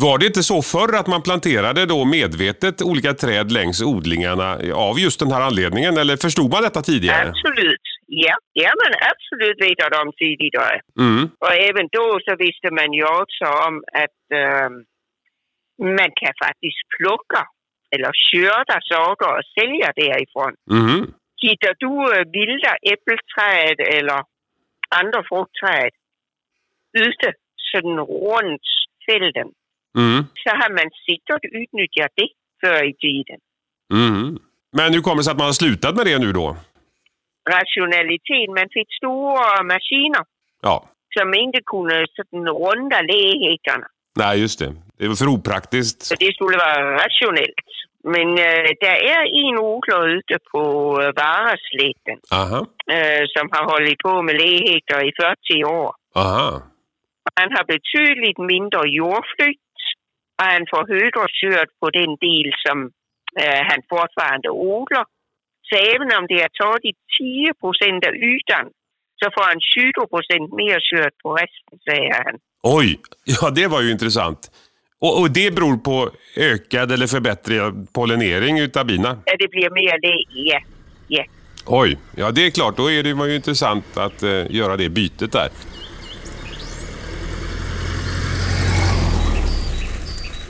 Var 0.00 0.18
det 0.18 0.26
inte 0.26 0.42
så 0.42 0.62
förr 0.62 0.96
att 0.96 1.06
man 1.06 1.22
planterade 1.22 1.86
då 1.86 2.04
medvetet 2.04 2.82
olika 2.82 3.14
träd 3.14 3.52
längs 3.52 3.82
odlingarna 3.82 4.58
av 4.74 5.00
just 5.00 5.20
den 5.20 5.32
här 5.32 5.40
anledningen? 5.40 5.96
Eller 5.98 6.16
förstod 6.16 6.50
man 6.52 6.62
detta 6.62 6.82
tidigare? 6.82 7.28
Absolut. 7.28 7.77
Ja, 8.24 8.34
har 8.68 8.78
man 8.84 8.94
absolut 9.10 9.58
vetat 9.66 9.92
om 10.02 10.08
tidigare. 10.22 10.76
Mm. 11.04 11.22
Och 11.44 11.54
även 11.68 11.86
då 11.98 12.06
så 12.26 12.32
visste 12.44 12.68
man 12.78 12.90
ju 12.98 13.04
också 13.20 13.44
om 13.66 13.74
att 14.02 14.20
ehm, 14.40 14.74
man 15.98 16.10
kan 16.20 16.34
faktiskt 16.44 16.80
plocka 16.96 17.42
eller 17.92 18.12
skörda 18.24 18.78
saker 18.92 19.28
och 19.36 19.46
sälja 19.56 19.88
därifrån. 20.02 20.52
Mhm. 20.78 21.00
Hittar 21.44 21.74
du 21.82 21.92
eh, 22.14 22.24
vilda 22.36 22.72
äppelträd 22.92 23.78
eller 23.96 24.18
andra 25.00 25.20
fruktträd 25.30 25.92
ute 27.06 27.26
sådan 27.70 27.98
runt 27.98 28.68
fälten 29.06 29.48
Mm. 29.98 30.24
så 30.42 30.50
har 30.50 30.70
man 30.70 30.90
säkert 31.06 31.44
utnyttjat 31.62 32.12
det 32.16 32.28
förr 32.60 32.84
i 32.90 32.94
tiden. 32.94 33.38
Mhm. 33.92 34.38
Men 34.72 34.94
hur 34.94 35.00
kommer 35.00 35.16
det 35.16 35.24
sig 35.24 35.30
att 35.30 35.38
man 35.38 35.46
har 35.46 35.52
slutat 35.52 35.96
med 35.96 36.06
det 36.06 36.18
nu 36.18 36.32
då? 36.32 36.56
Rationalitet, 37.56 38.48
man 38.58 38.68
fick 38.76 38.88
stora 39.00 39.62
maskiner 39.72 40.24
Ja, 40.62 40.76
som 41.18 41.34
inte 41.34 41.60
kunde 41.72 42.06
sådan 42.16 42.48
runda 42.62 43.00
lähäckarna. 43.12 43.86
nej 44.18 44.40
just 44.40 44.58
det. 44.58 44.70
Det 44.98 45.08
var 45.08 45.14
för 45.14 45.28
opraktiskt. 45.36 46.02
Så 46.02 46.14
det 46.24 46.34
skulle 46.34 46.56
vara 46.66 46.94
rationellt. 47.04 47.68
Men 48.14 48.28
äh, 48.38 48.68
det 48.82 48.94
är 49.14 49.22
en 49.42 49.58
odlare 49.58 50.10
ute 50.18 50.36
på 50.52 50.62
äh, 51.02 51.10
Varaslätten 51.20 52.18
Aha. 52.40 52.60
äh, 52.96 53.22
som 53.34 53.46
har 53.54 53.64
hållit 53.72 53.98
på 53.98 54.22
med 54.22 54.34
lähäckar 54.44 55.00
i 55.08 55.12
40 55.20 55.64
år. 55.64 55.90
Aha. 56.14 56.62
Han 57.40 57.48
har 57.56 57.64
betydligt 57.76 58.38
mindre 58.52 58.82
jordflykt 59.00 59.76
och 60.38 60.44
han 60.52 60.64
får 60.70 60.82
högre 60.94 61.26
skörd 61.38 61.68
på 61.80 61.86
den 61.90 62.12
del 62.26 62.48
som 62.66 62.78
äh, 63.42 63.60
han 63.68 63.80
fortfarande 63.92 64.48
odlar. 64.50 65.04
Så 65.68 65.74
även 65.94 66.08
om 66.18 66.24
det 66.30 66.40
har 66.44 66.52
tagit 66.64 66.96
10 67.18 67.54
procent 67.62 68.00
av 68.08 68.14
ytan 68.32 68.64
så 69.20 69.26
får 69.34 69.44
han 69.50 69.60
20 69.60 70.06
procent 70.12 70.46
mer 70.62 70.78
skörd 70.88 71.14
på 71.22 71.28
resten, 71.40 71.78
säger 71.88 72.12
han. 72.24 72.34
Oj, 72.62 73.00
ja 73.24 73.50
det 73.50 73.66
var 73.66 73.80
ju 73.82 73.90
intressant. 73.90 74.50
Och, 75.00 75.20
och 75.20 75.30
det 75.30 75.54
beror 75.54 75.76
på 75.76 76.10
ökad 76.36 76.92
eller 76.92 77.06
förbättrad 77.06 77.88
pollinering 77.92 78.58
utav 78.58 78.86
bina? 78.86 79.08
Ja, 79.24 79.36
det 79.38 79.48
blir 79.48 79.70
mer 79.70 80.00
det, 80.00 80.24
ja. 80.28 80.60
ja. 81.08 81.24
Oj, 81.66 81.98
ja 82.16 82.30
det 82.30 82.46
är 82.46 82.50
klart. 82.50 82.76
Då 82.76 82.90
är 82.90 83.02
det 83.02 83.14
var 83.14 83.26
ju 83.26 83.36
intressant 83.36 83.96
att 83.96 84.22
eh, 84.22 84.50
göra 84.50 84.76
det 84.76 84.88
bytet 84.88 85.32
där. 85.32 85.48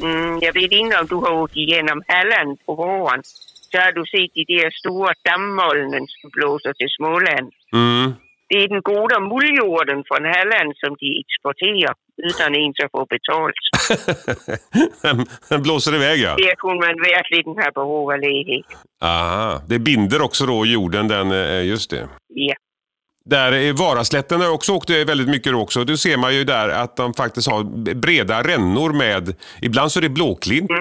Mm, 0.02 0.38
jag 0.40 0.52
vet 0.52 0.72
inte 0.72 0.98
om 0.98 1.06
du 1.06 1.14
har 1.14 1.32
åkt 1.32 1.56
igenom 1.56 2.02
Halland 2.06 2.58
på 2.66 2.74
våren. 2.74 3.22
Så 3.70 3.78
har 3.78 3.92
du 3.92 4.02
sett 4.12 4.34
de 4.34 4.44
där 4.54 4.70
stora 4.70 5.12
dammolnen 5.30 6.04
som 6.20 6.30
blåser 6.36 6.72
till 6.72 6.92
Småland. 6.96 7.52
Mm. 7.72 8.12
Det 8.50 8.56
är 8.64 8.68
den 8.68 8.82
goda 8.82 9.20
mulljorden 9.20 10.04
från 10.08 10.24
Halland 10.24 10.72
som 10.76 10.96
de 11.00 11.08
exporterar 11.22 11.94
utan 12.22 12.54
ens 12.54 12.76
att 12.84 12.90
få 12.90 13.06
betalt. 13.06 13.54
Den 15.48 15.62
blåser 15.62 15.94
iväg 15.94 16.20
ja. 16.20 16.36
Där 16.36 16.54
kunde 16.54 16.86
man 16.86 16.96
verkligen 16.96 17.64
ha 17.64 17.70
behov 17.74 18.10
av. 18.10 18.18
Aha, 19.00 19.62
det 19.68 19.78
binder 19.78 20.22
också 20.22 20.46
då 20.46 20.66
jorden, 20.66 21.08
den, 21.08 21.32
eh, 21.32 21.66
just 21.66 21.90
det. 21.90 22.08
Ja. 22.28 22.54
Där 23.24 23.54
i 23.54 23.72
Varaslätten 23.72 24.38
har 24.38 24.46
jag 24.46 24.54
också 24.54 24.72
åkt 24.72 24.90
väldigt 24.90 25.28
mycket 25.28 25.54
också. 25.54 25.84
Då 25.84 25.96
ser 25.96 26.16
man 26.16 26.34
ju 26.34 26.44
där 26.44 26.68
att 26.68 26.96
de 26.96 27.14
faktiskt 27.14 27.50
har 27.50 27.64
breda 27.94 28.42
rännor 28.42 28.92
med, 28.92 29.34
ibland 29.62 29.92
så 29.92 30.00
är 30.00 30.02
det 30.02 30.08
blåklint. 30.08 30.70
Eh, 30.70 30.76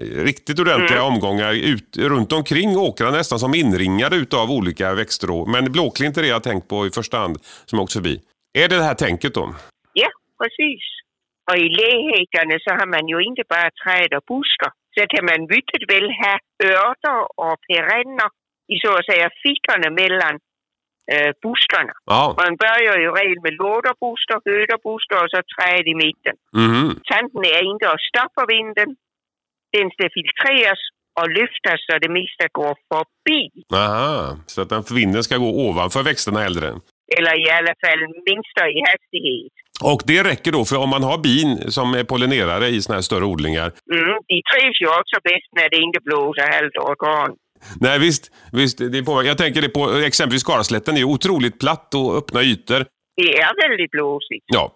Riktigt 0.00 0.60
ordentliga 0.60 1.02
omgångar 1.02 1.52
ut, 1.52 1.96
runt 1.96 2.32
omkring 2.32 2.76
åkrarna 2.76 3.16
nästan 3.16 3.38
som 3.38 3.54
inringade 3.54 4.16
utav 4.16 4.50
olika 4.50 4.94
växter. 4.94 5.52
Men 5.52 5.72
blåklint 5.72 6.16
är 6.16 6.22
det 6.22 6.28
jag 6.28 6.42
tänkt 6.42 6.68
på 6.68 6.86
i 6.86 6.90
första 6.90 7.18
hand 7.18 7.36
som 7.66 7.76
jag 7.78 7.84
åkt 7.84 7.92
förbi. 7.92 8.20
Är 8.58 8.68
det 8.68 8.76
det 8.76 8.82
här 8.82 8.94
tänket 8.94 9.34
då? 9.34 9.54
ja, 9.92 10.10
precis. 10.40 10.84
Och 11.50 11.58
i 11.64 11.68
lähäckarna 11.82 12.56
så 12.64 12.70
har 12.78 12.88
man 12.94 13.04
ju 13.12 13.18
inte 13.28 13.44
bara 13.54 13.70
träd 13.82 14.10
och 14.18 14.24
buskar. 14.30 14.72
Så 14.94 15.00
kan 15.12 15.24
man 15.30 15.40
mycket 15.56 15.82
väl 15.92 16.08
ha 16.22 16.34
örter 16.88 17.20
och 17.42 17.56
perenner 17.68 18.30
i 18.72 18.74
så 18.82 18.90
att 18.98 19.08
säga 19.10 19.26
fickorna 19.42 19.88
mellan 20.00 20.34
äh, 21.14 21.30
buskarna. 21.42 21.94
Ja. 22.12 22.22
Man 22.42 22.52
börjar 22.64 22.96
ju 23.02 23.08
regel 23.20 23.40
med 23.46 23.54
låderbuskar, 23.62 24.38
höderbuskar 24.50 25.18
och 25.24 25.30
så 25.34 25.40
träd 25.54 25.84
i 25.92 25.94
mitten. 26.04 26.36
Mhm. 26.62 26.88
Tanken 27.12 27.44
är 27.56 27.62
inte 27.72 27.86
att 27.92 28.06
stoppa 28.10 28.42
vinden. 28.54 28.88
Den 29.76 29.88
ska 29.94 30.04
filtreras 30.18 30.80
och 31.20 31.28
lyftas 31.38 31.78
så 31.86 31.98
det 32.04 32.12
mesta 32.20 32.44
går 32.52 32.74
förbi. 32.90 33.42
Aha, 33.74 34.38
så 34.46 34.62
att 34.62 34.68
den 34.68 34.82
vinden 34.90 35.22
ska 35.24 35.36
gå 35.36 35.50
ovanför 35.68 36.02
växterna 36.02 36.40
hellre. 36.40 36.68
Eller 37.16 37.34
i 37.46 37.50
alla 37.58 37.74
fall 37.82 38.00
minsta 38.30 38.62
i 38.76 38.78
hastighet. 38.90 39.52
Och 39.92 40.02
det 40.06 40.22
räcker 40.30 40.52
då 40.52 40.64
för 40.64 40.76
om 40.84 40.90
man 40.90 41.02
har 41.02 41.18
bin 41.18 41.70
som 41.70 41.94
är 41.94 42.04
pollinerare 42.04 42.66
i 42.66 42.82
såna 42.82 42.94
här 42.96 43.02
större 43.02 43.24
odlingar. 43.24 43.68
Mm, 43.92 44.16
de 44.30 44.36
trivs 44.50 44.80
ju 44.80 44.88
också 45.00 45.16
bäst 45.24 45.50
när 45.56 45.68
det 45.70 45.76
inte 45.86 46.00
blåser 46.00 46.46
halvt 46.56 46.76
orkan. 46.76 47.36
Nej 47.80 47.98
visst, 47.98 48.32
visst 48.52 48.78
det 48.78 48.98
är 48.98 49.02
på, 49.02 49.24
jag 49.24 49.38
tänker 49.38 49.62
det 49.62 49.68
på 49.68 49.82
exempelvis 50.06 50.42
Skaraslätten 50.42 50.94
är 50.94 50.98
ju 50.98 51.04
otroligt 51.04 51.60
platt 51.60 51.94
och 51.94 52.16
öppna 52.16 52.42
ytor. 52.42 52.80
Det 53.16 53.38
är 53.38 53.68
väldigt 53.68 53.90
blåsigt. 53.90 54.44
Ja, 54.46 54.72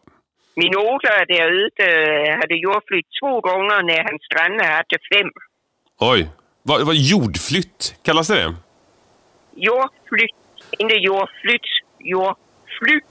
Min 0.61 0.75
odlare 0.77 1.25
där 1.35 1.49
ute 1.67 1.85
eh, 1.85 2.37
hade 2.41 2.55
jordflytt 2.55 3.07
två 3.21 3.41
gånger 3.41 3.83
när 3.83 4.01
hans 4.09 4.25
granne 4.35 4.65
hade 4.77 4.99
fem. 5.13 5.31
oj. 5.99 6.29
Vad, 6.63 6.87
vad 6.87 6.95
jordflytt, 6.97 7.95
kallas 8.03 8.29
det 8.29 8.35
det? 8.35 8.55
Jordflytt, 9.57 10.37
inte 10.79 10.95
jordflytt, 10.95 11.69
jordflyk 11.99 13.05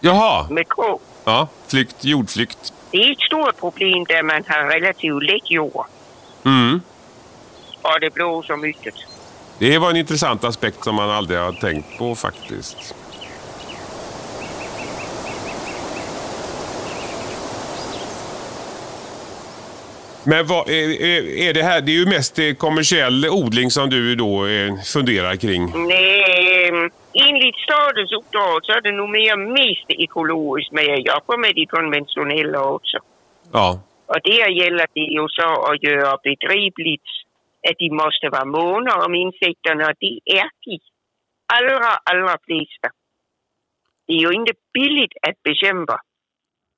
Jaha, 0.00 0.46
med 0.50 0.68
K. 0.68 1.00
ja, 1.24 1.48
flykt, 1.68 2.04
jordflykt. 2.04 2.72
Det 2.90 2.98
är 2.98 3.12
ett 3.12 3.20
stort 3.20 3.56
problem 3.60 4.04
där 4.08 4.22
man 4.22 4.44
har 4.48 4.70
relativt 4.70 5.22
lätt 5.22 5.50
jord 5.50 5.86
Mm. 6.44 6.80
och 7.82 8.00
det 8.00 8.14
blåser 8.14 8.56
mycket. 8.56 8.94
Det 9.58 9.78
var 9.78 9.90
en 9.90 9.96
intressant 9.96 10.44
aspekt 10.44 10.84
som 10.84 10.94
man 10.94 11.10
aldrig 11.10 11.38
har 11.38 11.52
tänkt 11.52 11.98
på 11.98 12.14
faktiskt. 12.14 12.94
Men 20.26 20.46
vad, 20.46 20.68
är, 20.68 21.02
är- 21.02 21.48
är 21.48 21.54
det 21.54 21.62
här, 21.62 21.80
det 21.80 21.92
är 21.92 22.00
ju 22.04 22.06
mest 22.06 22.38
eh, 22.38 22.54
kommersiell 22.54 23.26
odling 23.30 23.70
som 23.70 23.90
du 23.90 24.14
då 24.14 24.46
eh, 24.46 24.74
funderar 24.94 25.36
kring. 25.36 25.62
Nej, 25.88 26.68
ehm, 26.68 26.90
enligt 27.28 27.56
statens 27.66 28.12
uppdrag 28.12 28.64
så 28.64 28.72
är 28.72 28.80
det 28.80 28.92
nog 28.92 29.10
mer 29.10 29.36
mest 29.36 29.86
ekologiskt 29.88 30.72
men 30.72 30.84
jag 30.84 30.98
jobbar 30.98 31.36
med 31.38 31.52
de 31.54 31.66
konventionella 31.66 32.60
också. 32.64 32.98
Ja, 33.52 33.80
Och 34.06 34.20
där 34.24 34.48
gäller 34.60 34.86
det 34.94 35.00
ju 35.00 35.26
så 35.28 35.48
att 35.70 35.82
göra 35.82 36.16
begripligt 36.22 37.08
att 37.68 37.78
de 37.78 37.88
måste 37.90 38.28
vara 38.28 38.44
måna 38.44 38.92
om 39.04 39.14
insekterna 39.14 39.86
och 39.86 39.94
det 40.00 40.18
är 40.40 40.48
de 40.66 40.78
allra, 41.56 41.90
allra 42.10 42.36
flesta. 42.46 42.88
Det 44.06 44.12
är 44.12 44.18
ju 44.26 44.32
inte 44.32 44.52
billigt 44.74 45.12
att 45.28 45.42
bekämpa 45.42 45.96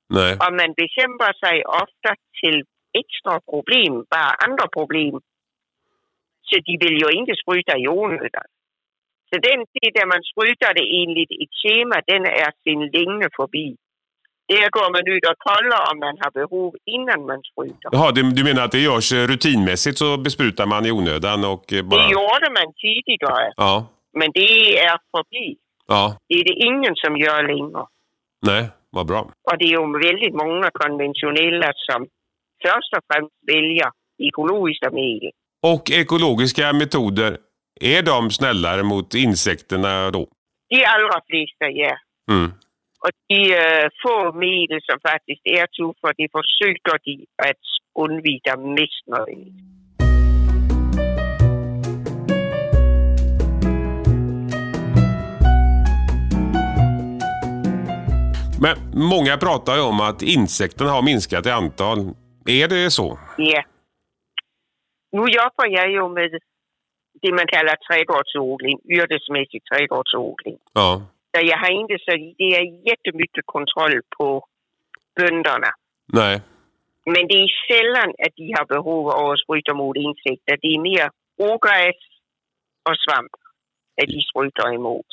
nej. 0.09 0.33
och 0.33 0.53
man 0.59 0.73
bekämpar 0.83 1.33
sig 1.45 1.65
ofta 1.65 2.09
till 2.41 2.63
extra 3.01 3.33
problem, 3.51 3.93
bara 4.13 4.31
andra 4.47 4.67
problem. 4.77 5.13
Så 6.47 6.55
de 6.67 6.73
vill 6.83 6.97
ju 7.03 7.09
inte 7.19 7.33
spruta 7.43 7.73
i 7.77 7.87
onödan. 7.87 8.47
Så 9.29 9.35
den 9.49 9.59
tid, 9.73 9.91
där 9.97 10.05
man 10.13 10.21
sprutar 10.31 10.71
det 10.79 10.85
enligt 11.01 11.31
ett 11.43 11.53
schema, 11.61 11.95
den 12.11 12.23
är 12.25 12.51
sin 12.63 12.81
länge 12.97 13.27
förbi. 13.39 13.67
Där 14.47 14.69
går 14.69 14.89
man 14.95 15.03
ut 15.15 15.25
och 15.29 15.37
kollar 15.49 15.81
om 15.91 15.97
man 16.05 16.15
har 16.23 16.31
behov 16.31 16.75
innan 16.85 17.25
man 17.25 17.41
sprutar. 17.51 17.89
Jaha, 17.91 18.11
du, 18.11 18.21
du 18.31 18.43
menar 18.43 18.63
att 18.65 18.71
det 18.71 18.79
görs 18.89 19.11
rutinmässigt 19.11 19.97
så 19.97 20.17
besprutar 20.17 20.65
man 20.65 20.85
i 20.85 20.91
onödan 20.91 21.39
och 21.53 21.73
eh, 21.73 21.83
bara... 21.83 22.01
Det 22.03 22.11
gjorde 22.11 22.47
man 22.57 22.67
tidigare, 22.83 23.53
Ja, 23.57 23.87
men 24.19 24.31
det 24.33 24.79
är 24.79 24.97
förbi. 25.11 25.57
ja, 25.87 26.17
Det 26.29 26.35
är 26.35 26.43
det 26.43 26.57
ingen 26.69 26.95
som 26.95 27.17
gör 27.17 27.43
längre. 27.47 27.85
nej, 28.49 28.63
vad 28.89 29.05
bra. 29.07 29.19
Och 29.51 29.57
det 29.59 29.65
är 29.65 29.69
ju 29.79 29.99
väldigt 30.09 30.33
många 30.33 30.69
konventionella 30.73 31.71
som 31.89 32.07
först 32.65 32.91
och 32.97 33.03
främst 33.09 33.35
väljer 33.51 33.89
ekologiska 34.27 34.89
medel. 34.91 35.31
Och 35.73 35.91
ekologiska 35.91 36.73
metoder, 36.73 37.37
är 37.81 38.01
de 38.03 38.31
snällare 38.31 38.83
mot 38.83 39.13
insekterna 39.13 40.11
då? 40.11 40.27
De 40.69 40.85
allra 40.85 41.21
flesta, 41.29 41.65
ja. 41.69 41.97
Mm. 42.31 42.51
Och 43.03 43.09
de 43.29 43.41
øh, 43.53 43.89
få 44.03 44.31
medel, 44.31 44.79
som 44.89 44.99
faktiskt 45.11 45.41
är 45.43 45.65
tuffa, 45.67 46.09
det 46.17 46.27
försöker 46.37 46.97
de 47.05 47.25
att 47.49 47.65
undvika 48.03 48.57
mest 48.57 49.07
möjligt. 49.07 49.73
Men 58.61 58.77
många 58.93 59.37
pratar 59.37 59.75
ju 59.75 59.81
om 59.81 59.99
att 59.99 60.21
insekterna 60.21 60.91
har 60.91 61.01
minskat 61.01 61.45
i 61.45 61.49
antal. 61.49 62.13
Är 62.45 62.67
det 62.67 62.91
så? 62.91 63.19
Ja. 63.37 63.63
Nu 65.11 65.19
jobbar 65.19 65.67
jag 65.67 65.91
ju 65.91 66.09
med 66.09 66.39
det 67.21 67.31
man 67.31 67.47
kallar 67.47 67.75
trädgårdsodling, 67.75 68.79
yrkesmässig 68.89 69.61
trädgårdsodling. 69.65 70.57
Ja. 70.73 71.01
Så 71.35 71.45
jag 71.45 71.57
har 71.57 71.71
inte 71.71 71.97
så 72.05 72.11
det 72.37 72.49
är 72.57 72.89
jättemycket 72.89 73.45
kontroll 73.45 74.01
på 74.17 74.45
bönderna. 75.15 75.71
Nej. 76.13 76.41
Men 77.05 77.27
det 77.27 77.37
är 77.43 77.47
sällan 77.67 78.09
att 78.09 78.35
de 78.35 78.53
har 78.57 78.65
behov 78.65 79.09
av 79.09 79.31
att 79.31 79.39
spruta 79.39 79.73
mot 79.73 79.97
insekter. 79.97 80.57
Det 80.61 80.67
är 80.75 80.79
mer 80.79 81.09
ogräs 81.37 81.95
och 82.89 82.97
svamp 83.03 83.31
att 84.01 84.07
de 84.07 84.21
sprutar 84.21 84.73
emot. 84.75 85.05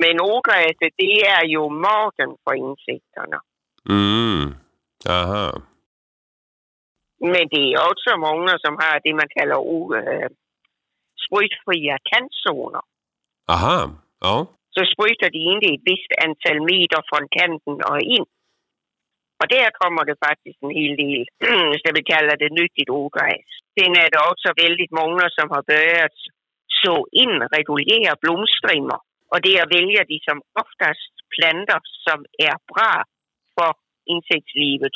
Men 0.00 0.20
ogräset, 0.20 0.92
det 0.96 1.26
är 1.26 1.44
ju 1.44 1.68
maten 1.68 2.36
för 2.44 2.54
insekterna. 2.54 3.40
Mm. 3.88 4.54
Aha. 5.08 5.62
Men 7.20 7.48
det 7.50 7.72
är 7.72 7.90
också 7.90 8.10
många 8.16 8.58
som 8.58 8.74
har 8.82 9.00
det 9.04 9.14
man 9.14 9.28
kallar 9.36 9.60
äh, 10.00 10.28
sprutfria 11.24 11.98
kantzoner. 12.10 12.82
Aha. 13.54 13.90
Ja. 14.20 14.46
Så 14.74 14.80
sprutar 14.92 15.30
de 15.30 15.38
inte 15.52 15.66
ett 15.74 15.88
visst 15.92 16.12
antal 16.24 16.58
meter 16.70 17.02
från 17.10 17.24
kanten 17.38 17.78
och 17.90 18.00
in. 18.00 18.26
Och 19.40 19.48
där 19.48 19.70
kommer 19.80 20.04
det 20.04 20.16
faktiskt 20.28 20.62
en 20.62 20.74
hel 20.80 20.96
del, 21.02 21.24
ska 21.80 21.88
vi 21.98 22.02
kalla 22.12 22.32
det 22.36 22.58
nyttigt 22.60 22.90
ogräs. 22.90 23.50
Sen 23.74 23.92
är 24.04 24.08
det 24.12 24.30
också 24.32 24.48
väldigt 24.64 24.92
många 25.00 25.26
som 25.36 25.46
har 25.54 25.62
börjat 25.72 26.16
så 26.82 27.06
in 27.22 27.36
reguljära 27.56 28.14
blomstrimmer. 28.22 29.00
Och 29.32 29.40
där 29.48 29.64
väljer 29.76 30.04
de 30.12 30.18
som 30.28 30.38
oftast 30.62 31.12
planter 31.34 31.80
som 32.06 32.18
är 32.48 32.56
bra 32.72 32.94
för 33.54 33.72
insektslivet, 34.14 34.94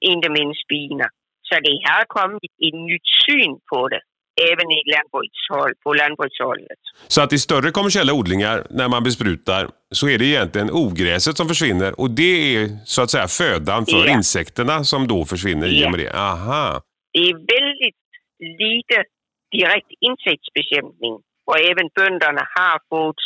inte 0.00 0.28
minst 0.38 0.66
bina. 0.66 1.06
Så 1.52 1.60
det 1.60 1.78
har 1.90 2.04
kommit 2.18 2.42
ett 2.66 2.74
nytt 2.90 3.08
syn 3.26 3.52
på 3.70 3.88
det, 3.88 4.00
även 4.50 4.70
i 4.70 4.80
lantbrukshåll, 4.92 5.72
på 5.84 5.94
lantbrukshållet. 5.94 6.80
Så 7.08 7.20
att 7.22 7.32
i 7.32 7.38
större 7.38 7.70
kommersiella 7.70 8.12
odlingar, 8.12 8.66
när 8.70 8.88
man 8.88 9.02
besprutar, 9.04 9.68
så 9.94 10.08
är 10.08 10.18
det 10.18 10.24
egentligen 10.24 10.70
ogräset 10.70 11.36
som 11.36 11.48
försvinner 11.48 12.00
och 12.00 12.10
det 12.10 12.56
är 12.56 12.68
så 12.84 13.02
att 13.02 13.10
säga 13.10 13.28
födan 13.28 13.86
för 13.86 14.06
Ja. 14.06 14.12
insekterna 14.16 14.84
som 14.84 15.08
då 15.08 15.24
försvinner 15.24 15.66
i 15.66 15.80
Ja. 15.80 15.86
och 15.86 15.90
med 15.92 16.00
det. 16.00 16.12
Aha. 16.14 16.80
Det 17.12 17.18
är 17.30 17.34
väldigt 17.34 18.00
lite 18.62 18.96
direkt 19.58 19.90
insektsbekämpning 20.08 21.14
och 21.48 21.58
även 21.70 21.88
bönderna 21.94 22.42
har 22.56 22.78
fått 22.90 23.22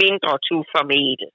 mindre 0.00 0.32
tuffa 0.48 0.84
medel. 0.84 1.30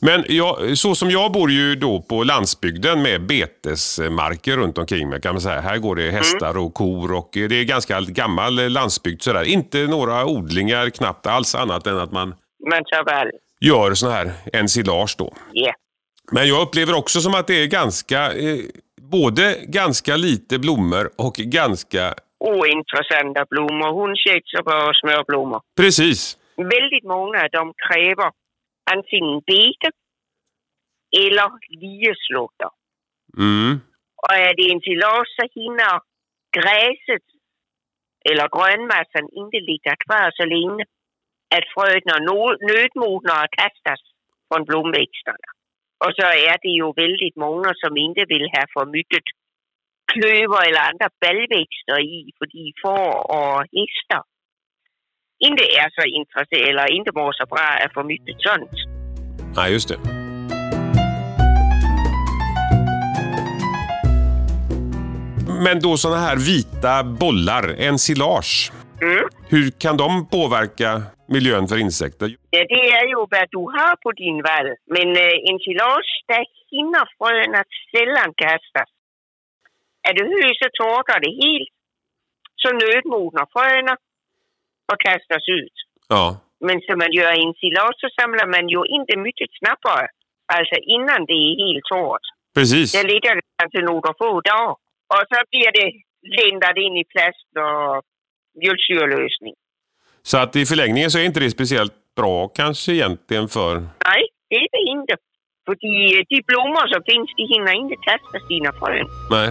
Men 0.00 0.24
jag, 0.28 0.78
så 0.78 0.94
som 0.94 1.10
jag 1.10 1.32
bor 1.32 1.50
ju 1.50 1.74
då 1.74 2.02
på 2.02 2.24
landsbygden 2.24 3.02
med 3.02 3.26
betesmarker 3.26 4.56
runt 4.56 4.78
omkring 4.78 5.08
mig 5.08 5.20
kan 5.20 5.34
man 5.34 5.40
säga. 5.40 5.60
Här 5.60 5.78
går 5.78 5.96
det 5.96 6.10
hästar 6.10 6.56
och 6.56 6.74
kor 6.74 7.12
och 7.12 7.28
det 7.32 7.54
är 7.60 7.64
ganska 7.64 8.00
gammal 8.00 8.68
landsbygd 8.68 9.22
sådär. 9.22 9.44
Inte 9.44 9.78
några 9.78 10.26
odlingar 10.26 10.90
knappt 10.90 11.26
alls 11.26 11.54
annat 11.54 11.86
än 11.86 11.98
att 11.98 12.12
man 12.12 12.34
tar 12.70 13.04
väl, 13.04 13.30
gör 13.60 13.94
sån 13.94 14.12
här 14.12 14.32
ensilage 14.52 15.14
då. 15.18 15.32
ja. 15.52 15.72
Men 16.32 16.48
jag 16.48 16.62
upplever 16.62 16.94
också 16.94 17.20
som 17.20 17.34
att 17.34 17.46
det 17.46 17.62
är 17.62 17.66
ganska, 17.66 18.32
eh, 18.32 18.58
både 19.00 19.56
ganska 19.62 20.16
lite 20.16 20.58
blommor 20.58 21.10
och 21.16 21.34
ganska, 21.34 22.14
ointressanta 22.40 23.44
blommor, 23.50 24.00
hundkäxor 24.00 24.88
och 24.88 24.96
smörblommor. 24.96 25.60
precis. 25.76 26.36
Väldigt 26.56 27.04
många 27.04 27.48
de 27.52 27.72
kräver 27.88 28.30
antingen 28.94 29.40
bete 29.46 29.90
eller 31.22 31.50
lieslåtter. 31.82 32.70
Mm. 33.38 33.80
Och 34.22 34.32
är 34.34 34.54
det 34.56 34.72
ensilage 34.72 35.30
så 35.36 35.44
hinner 35.60 36.00
gräset 36.56 37.26
eller 38.30 38.46
grönmassan 38.56 39.26
inte 39.40 39.58
ligga 39.70 39.94
kvar 40.04 40.30
så 40.38 40.44
länge 40.44 40.84
att 41.56 41.68
nödmognar 42.70 43.44
och 43.44 43.52
kastas 43.60 44.00
från 44.48 44.64
blomväxterna. 44.64 45.48
Och 46.04 46.12
så 46.18 46.26
är 46.50 46.56
det 46.62 46.74
ju 46.80 46.92
väldigt 47.02 47.36
många 47.36 47.70
som 47.82 47.96
inte 47.96 48.24
vill 48.28 48.46
ha 48.54 48.64
för 48.74 48.86
mycket 48.86 49.24
klöver 50.12 50.60
eller 50.68 50.82
andra 50.90 51.08
baljväxter 51.20 52.00
i, 52.00 52.32
för 52.38 52.46
de 52.54 52.72
får 52.82 53.14
och 53.36 53.58
hästar 53.76 54.22
inte 55.38 55.64
är 55.64 55.90
så 55.90 56.02
intresserade 56.18 56.70
eller 56.70 56.92
inte 56.92 57.10
mår 57.14 57.32
så 57.32 57.46
bra 57.46 57.58
av 57.84 57.88
för 57.94 58.04
mycket 58.04 58.36
sånt. 58.40 58.70
Nej, 59.56 59.72
just 59.72 59.88
det. 59.88 59.98
Men 65.64 65.80
då 65.80 65.96
såna 65.96 66.16
här 66.16 66.36
vita 66.36 67.04
bollar, 67.04 67.64
ensilage. 67.88 68.72
Mm. 69.02 69.24
Hur 69.52 69.70
kan 69.70 69.96
de 69.96 70.28
påverka 70.28 71.02
miljön 71.28 71.68
för 71.68 71.78
insekter? 71.86 72.28
Ja, 72.50 72.62
det 72.72 72.82
är 72.98 73.06
ju 73.12 73.16
vad 73.34 73.48
du 73.54 73.62
har 73.76 73.94
på 74.04 74.10
din 74.12 74.38
vall. 74.48 74.68
Men 74.94 75.08
äh, 75.26 75.50
ensilage, 75.50 76.12
där 76.30 76.44
hinner 76.74 77.06
fröna 77.18 77.60
sällan 77.92 78.30
kastas. 78.42 78.90
Är 80.08 80.12
det 80.16 80.24
så 80.60 80.68
torkar 80.80 81.20
det 81.24 81.34
helt. 81.44 81.72
Så 82.62 82.68
nödmognar 82.82 83.46
fröna 83.54 83.96
och 84.92 85.00
kastas 85.08 85.44
ut. 85.60 85.76
Ja, 86.08 86.24
Men 86.66 86.76
som 86.86 86.96
man 87.02 87.12
gör 87.18 87.32
ensilage 87.44 87.98
så 88.02 88.08
samlar 88.20 88.46
man 88.54 88.64
ju 88.74 88.80
inte 88.96 89.14
mycket 89.26 89.50
snabbare. 89.60 90.06
Alltså 90.56 90.76
innan 90.96 91.20
det 91.30 91.38
är 91.48 91.52
helt 91.66 91.84
torrt. 91.92 92.26
precis. 92.54 92.92
Det 92.92 93.02
ligger 93.12 93.34
det 93.38 93.42
kanske 93.60 93.80
några 93.90 94.10
få 94.20 94.30
dagar. 94.40 94.70
Och 95.14 95.24
så 95.30 95.36
blir 95.50 95.70
det 95.78 95.88
lindrat 96.38 96.76
in 96.76 96.96
i 97.02 97.04
plast 97.12 97.48
och 97.64 98.02
mjölksyrelösning. 98.60 99.54
Så 100.22 100.38
att 100.38 100.56
i 100.56 100.66
förlängningen 100.66 101.10
så 101.10 101.18
är 101.18 101.24
inte 101.24 101.40
det 101.40 101.50
speciellt 101.50 101.94
bra 102.16 102.48
kanske 102.48 102.92
egentligen 102.92 103.48
för... 103.48 103.74
Nej, 104.10 104.22
det 104.50 104.56
är 104.56 104.68
det 104.76 104.90
inte. 104.96 105.14
För 105.66 105.74
de, 105.74 106.24
de 106.28 106.42
blommor 106.46 106.86
som 106.92 107.02
finns, 107.10 107.28
de 107.36 107.42
hinner 107.54 107.74
inte 107.82 107.96
kasta 108.08 108.46
sina 108.48 108.72
frön. 108.72 109.06
Nej. 109.30 109.48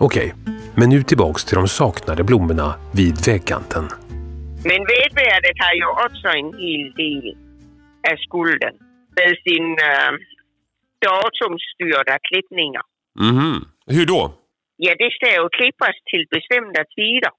Okej, 0.00 0.34
men 0.76 0.88
nu 0.88 1.02
tillbaks 1.02 1.44
till 1.44 1.56
de 1.56 1.68
saknade 1.68 2.24
blommorna 2.24 2.74
vid 2.98 3.14
vägkanten. 3.26 3.84
Men 4.70 4.80
vedvärdet 4.94 5.56
har 5.64 5.74
ju 5.80 5.86
också 6.04 6.28
en 6.40 6.50
hel 6.64 6.84
del 7.02 7.36
av 8.10 8.16
skulden 8.26 8.74
med 9.16 9.30
sin 9.46 9.66
äh, 9.92 10.12
datumstyrda 11.06 12.18
klippningar. 12.28 12.82
Mhm. 13.20 13.56
Hur 13.86 14.06
då? 14.06 14.22
Ja, 14.76 14.92
det 14.98 15.10
ska 15.16 15.26
ju 15.38 15.48
klippas 15.58 15.96
till 16.10 16.24
bestämda 16.34 16.84
tider, 16.96 17.32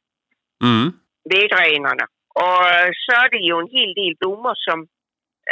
Mm. 0.63 0.88
vedrenarna. 1.34 2.06
Och 2.43 2.60
øh, 2.76 2.89
så 3.04 3.12
är 3.24 3.30
det 3.34 3.41
ju 3.50 3.56
en 3.63 3.72
hel 3.78 3.91
del 4.02 4.13
blommor 4.22 4.56
som 4.67 4.78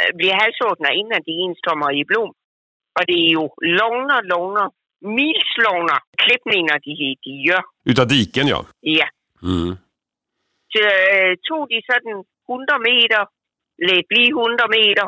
äh, 0.00 0.10
blir 0.18 0.34
halshuggna 0.40 0.90
innan 1.00 1.20
de 1.26 1.32
ens 1.44 1.58
kommer 1.68 1.90
i 2.00 2.04
blom. 2.10 2.30
Och 2.96 3.04
det 3.08 3.12
är 3.24 3.28
ju 3.36 3.42
långa, 3.80 4.16
långa, 4.34 4.64
milslånga 5.00 5.96
klippningar 6.22 6.78
de, 6.84 7.16
de 7.24 7.30
gör. 7.48 7.62
Utav 7.84 8.06
diken 8.06 8.46
ja. 8.46 8.64
Ja. 8.80 9.08
Mm. 9.42 9.76
Så 10.72 10.82
øh, 11.14 11.36
tog 11.48 11.62
de 11.72 11.78
sådan 11.90 12.16
100 12.48 12.78
meter, 12.88 13.22
lät 13.88 14.06
bli 14.12 14.24
100 14.28 14.68
meter 14.76 15.06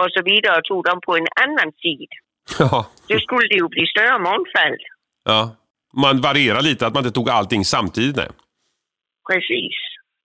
och 0.00 0.08
så 0.14 0.20
vidare 0.30 0.56
och 0.58 0.64
tog 0.64 0.84
dem 0.84 1.00
på 1.06 1.12
en 1.16 1.28
annan 1.44 1.70
sida. 1.82 2.16
Ja. 2.58 2.86
Då 3.08 3.16
skulle 3.24 3.48
det 3.48 3.58
ju 3.62 3.68
bli 3.68 3.84
större 3.86 4.18
mångfald. 4.18 4.82
ja. 5.24 5.42
Man 6.04 6.20
varierar 6.20 6.62
lite, 6.62 6.86
att 6.86 6.94
man 6.94 7.02
inte 7.04 7.14
tog 7.18 7.28
allting 7.30 7.64
samtidigt. 7.64 8.16
Nej. 8.16 8.30
Precis. 9.30 9.76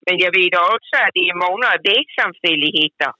Men 0.06 0.15
jag 0.24 0.32
vet 0.39 0.54
också 0.76 0.96
att 1.06 1.13
det 1.17 1.26
är 1.32 1.36
många 1.48 1.72
vägsamfälligheter 1.91 3.12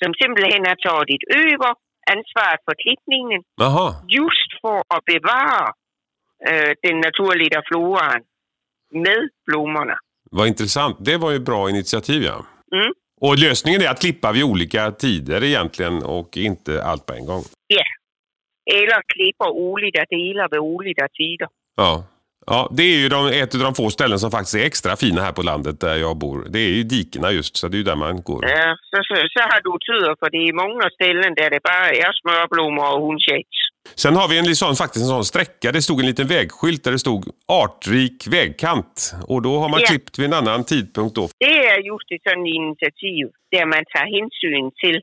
som 0.00 0.10
simpelthen 0.20 0.66
har 0.70 0.78
tagit 0.90 1.22
över 1.46 1.72
ansvaret 2.12 2.60
för 2.66 2.74
klippningen 2.84 3.40
Jaha. 3.62 3.88
just 4.18 4.50
för 4.62 4.78
att 4.94 5.04
bevara 5.12 5.64
øh, 6.50 6.72
den 6.84 6.96
naturliga 7.06 7.60
floran 7.68 8.20
med 9.04 9.22
blommorna. 9.46 9.96
Vad 10.30 10.46
intressant. 10.48 10.96
Det 11.00 11.16
var 11.16 11.30
ju 11.30 11.38
bra 11.38 11.70
initiativ 11.70 12.22
ja. 12.22 12.38
Mm. 12.76 12.92
Och 13.20 13.38
lösningen 13.38 13.80
är 13.82 13.88
att 13.88 14.00
klippa 14.00 14.32
vid 14.32 14.44
olika 14.44 14.90
tider 14.90 15.44
egentligen 15.44 16.02
och 16.02 16.36
inte 16.36 16.84
allt 16.84 17.06
på 17.06 17.12
en 17.14 17.26
gång. 17.26 17.42
Ja. 17.66 17.84
Eller 18.74 19.02
klipper 19.14 19.50
olika 19.50 20.04
delar 20.10 20.48
vid 20.50 20.60
olika 20.60 21.08
tider. 21.18 21.48
Ja. 21.76 22.04
Ja, 22.50 22.68
det 22.72 22.82
är 22.82 22.96
ju 23.02 23.08
de, 23.08 23.26
ett 23.26 23.54
av 23.54 23.60
de 23.60 23.74
få 23.74 23.90
ställen 23.90 24.18
som 24.18 24.30
faktiskt 24.30 24.54
är 24.54 24.64
extra 24.66 24.96
fina 24.96 25.20
här 25.22 25.32
på 25.32 25.42
landet 25.42 25.80
där 25.80 25.96
jag 25.96 26.16
bor. 26.16 26.46
Det 26.50 26.58
är 26.58 26.68
ju 26.70 26.82
dikena 26.82 27.30
just, 27.30 27.56
så 27.56 27.68
det 27.68 27.74
är 27.76 27.78
ju 27.78 27.84
där 27.84 27.96
man 27.96 28.22
går. 28.22 28.44
Ja, 28.48 28.76
så, 28.90 28.96
så, 29.08 29.14
så 29.14 29.40
har 29.50 29.60
du 29.66 29.72
tur, 29.88 30.14
för 30.20 30.30
det 30.30 30.38
är 30.48 30.52
många 30.52 30.90
ställen 30.90 31.34
där 31.34 31.50
det 31.50 31.60
bara 31.62 31.88
är 31.88 32.12
smörblommor 32.22 32.88
och 32.94 33.06
hundkex. 33.06 33.48
Sen 33.94 34.16
har 34.16 34.28
vi 34.28 34.38
en 34.38 34.56
sån, 34.56 34.76
faktiskt 34.76 35.02
en 35.02 35.08
sån 35.08 35.24
sträcka. 35.24 35.72
Det 35.72 35.82
stod 35.82 36.00
en 36.00 36.06
liten 36.06 36.26
vägskylt 36.26 36.84
där 36.84 36.92
det 36.92 36.98
stod 36.98 37.24
artrik 37.48 38.26
vägkant. 38.26 39.14
Och 39.28 39.42
då 39.42 39.58
har 39.58 39.68
man 39.68 39.80
Ja. 39.80 39.86
klippt 39.86 40.18
vid 40.18 40.26
en 40.26 40.32
annan 40.32 40.64
tidpunkt 40.64 41.14
då. 41.14 41.28
Det 41.38 41.44
är 41.70 41.78
just 41.90 42.08
ett 42.14 42.22
sådant 42.22 42.46
initiativ 42.60 43.24
där 43.50 43.66
man 43.66 43.82
tar 43.94 44.06
hänsyn 44.16 44.70
till 44.82 44.96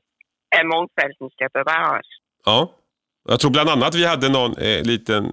att 0.56 0.66
mångfalden 0.66 1.28
ska 1.34 1.48
bevaras. 1.58 2.06
Ja. 2.44 2.72
Jag 3.28 3.40
tror 3.40 3.50
bland 3.50 3.68
annat 3.70 3.94
vi 3.94 4.06
hade 4.06 4.28
någon 4.28 4.56
eh, 4.58 4.82
liten 4.82 5.32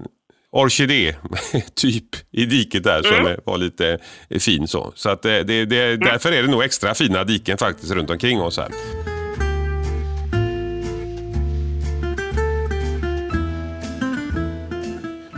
orkidé 0.53 1.15
typ 1.75 2.05
i 2.31 2.45
diket 2.45 2.83
där 2.83 3.01
som 3.03 3.27
eh, 3.27 3.37
var 3.45 3.57
lite 3.57 3.97
eh, 4.29 4.39
fin 4.39 4.67
så. 4.67 4.91
Så 4.95 5.09
att 5.09 5.25
eh, 5.25 5.31
det, 5.31 5.65
det, 5.65 5.97
därför 5.97 6.31
är 6.31 6.41
det 6.41 6.51
nog 6.51 6.63
extra 6.63 6.93
fina 6.93 7.23
diken 7.23 7.57
faktiskt 7.57 7.91
runt 7.91 8.09
omkring 8.09 8.41
oss 8.41 8.57
här. 8.57 8.69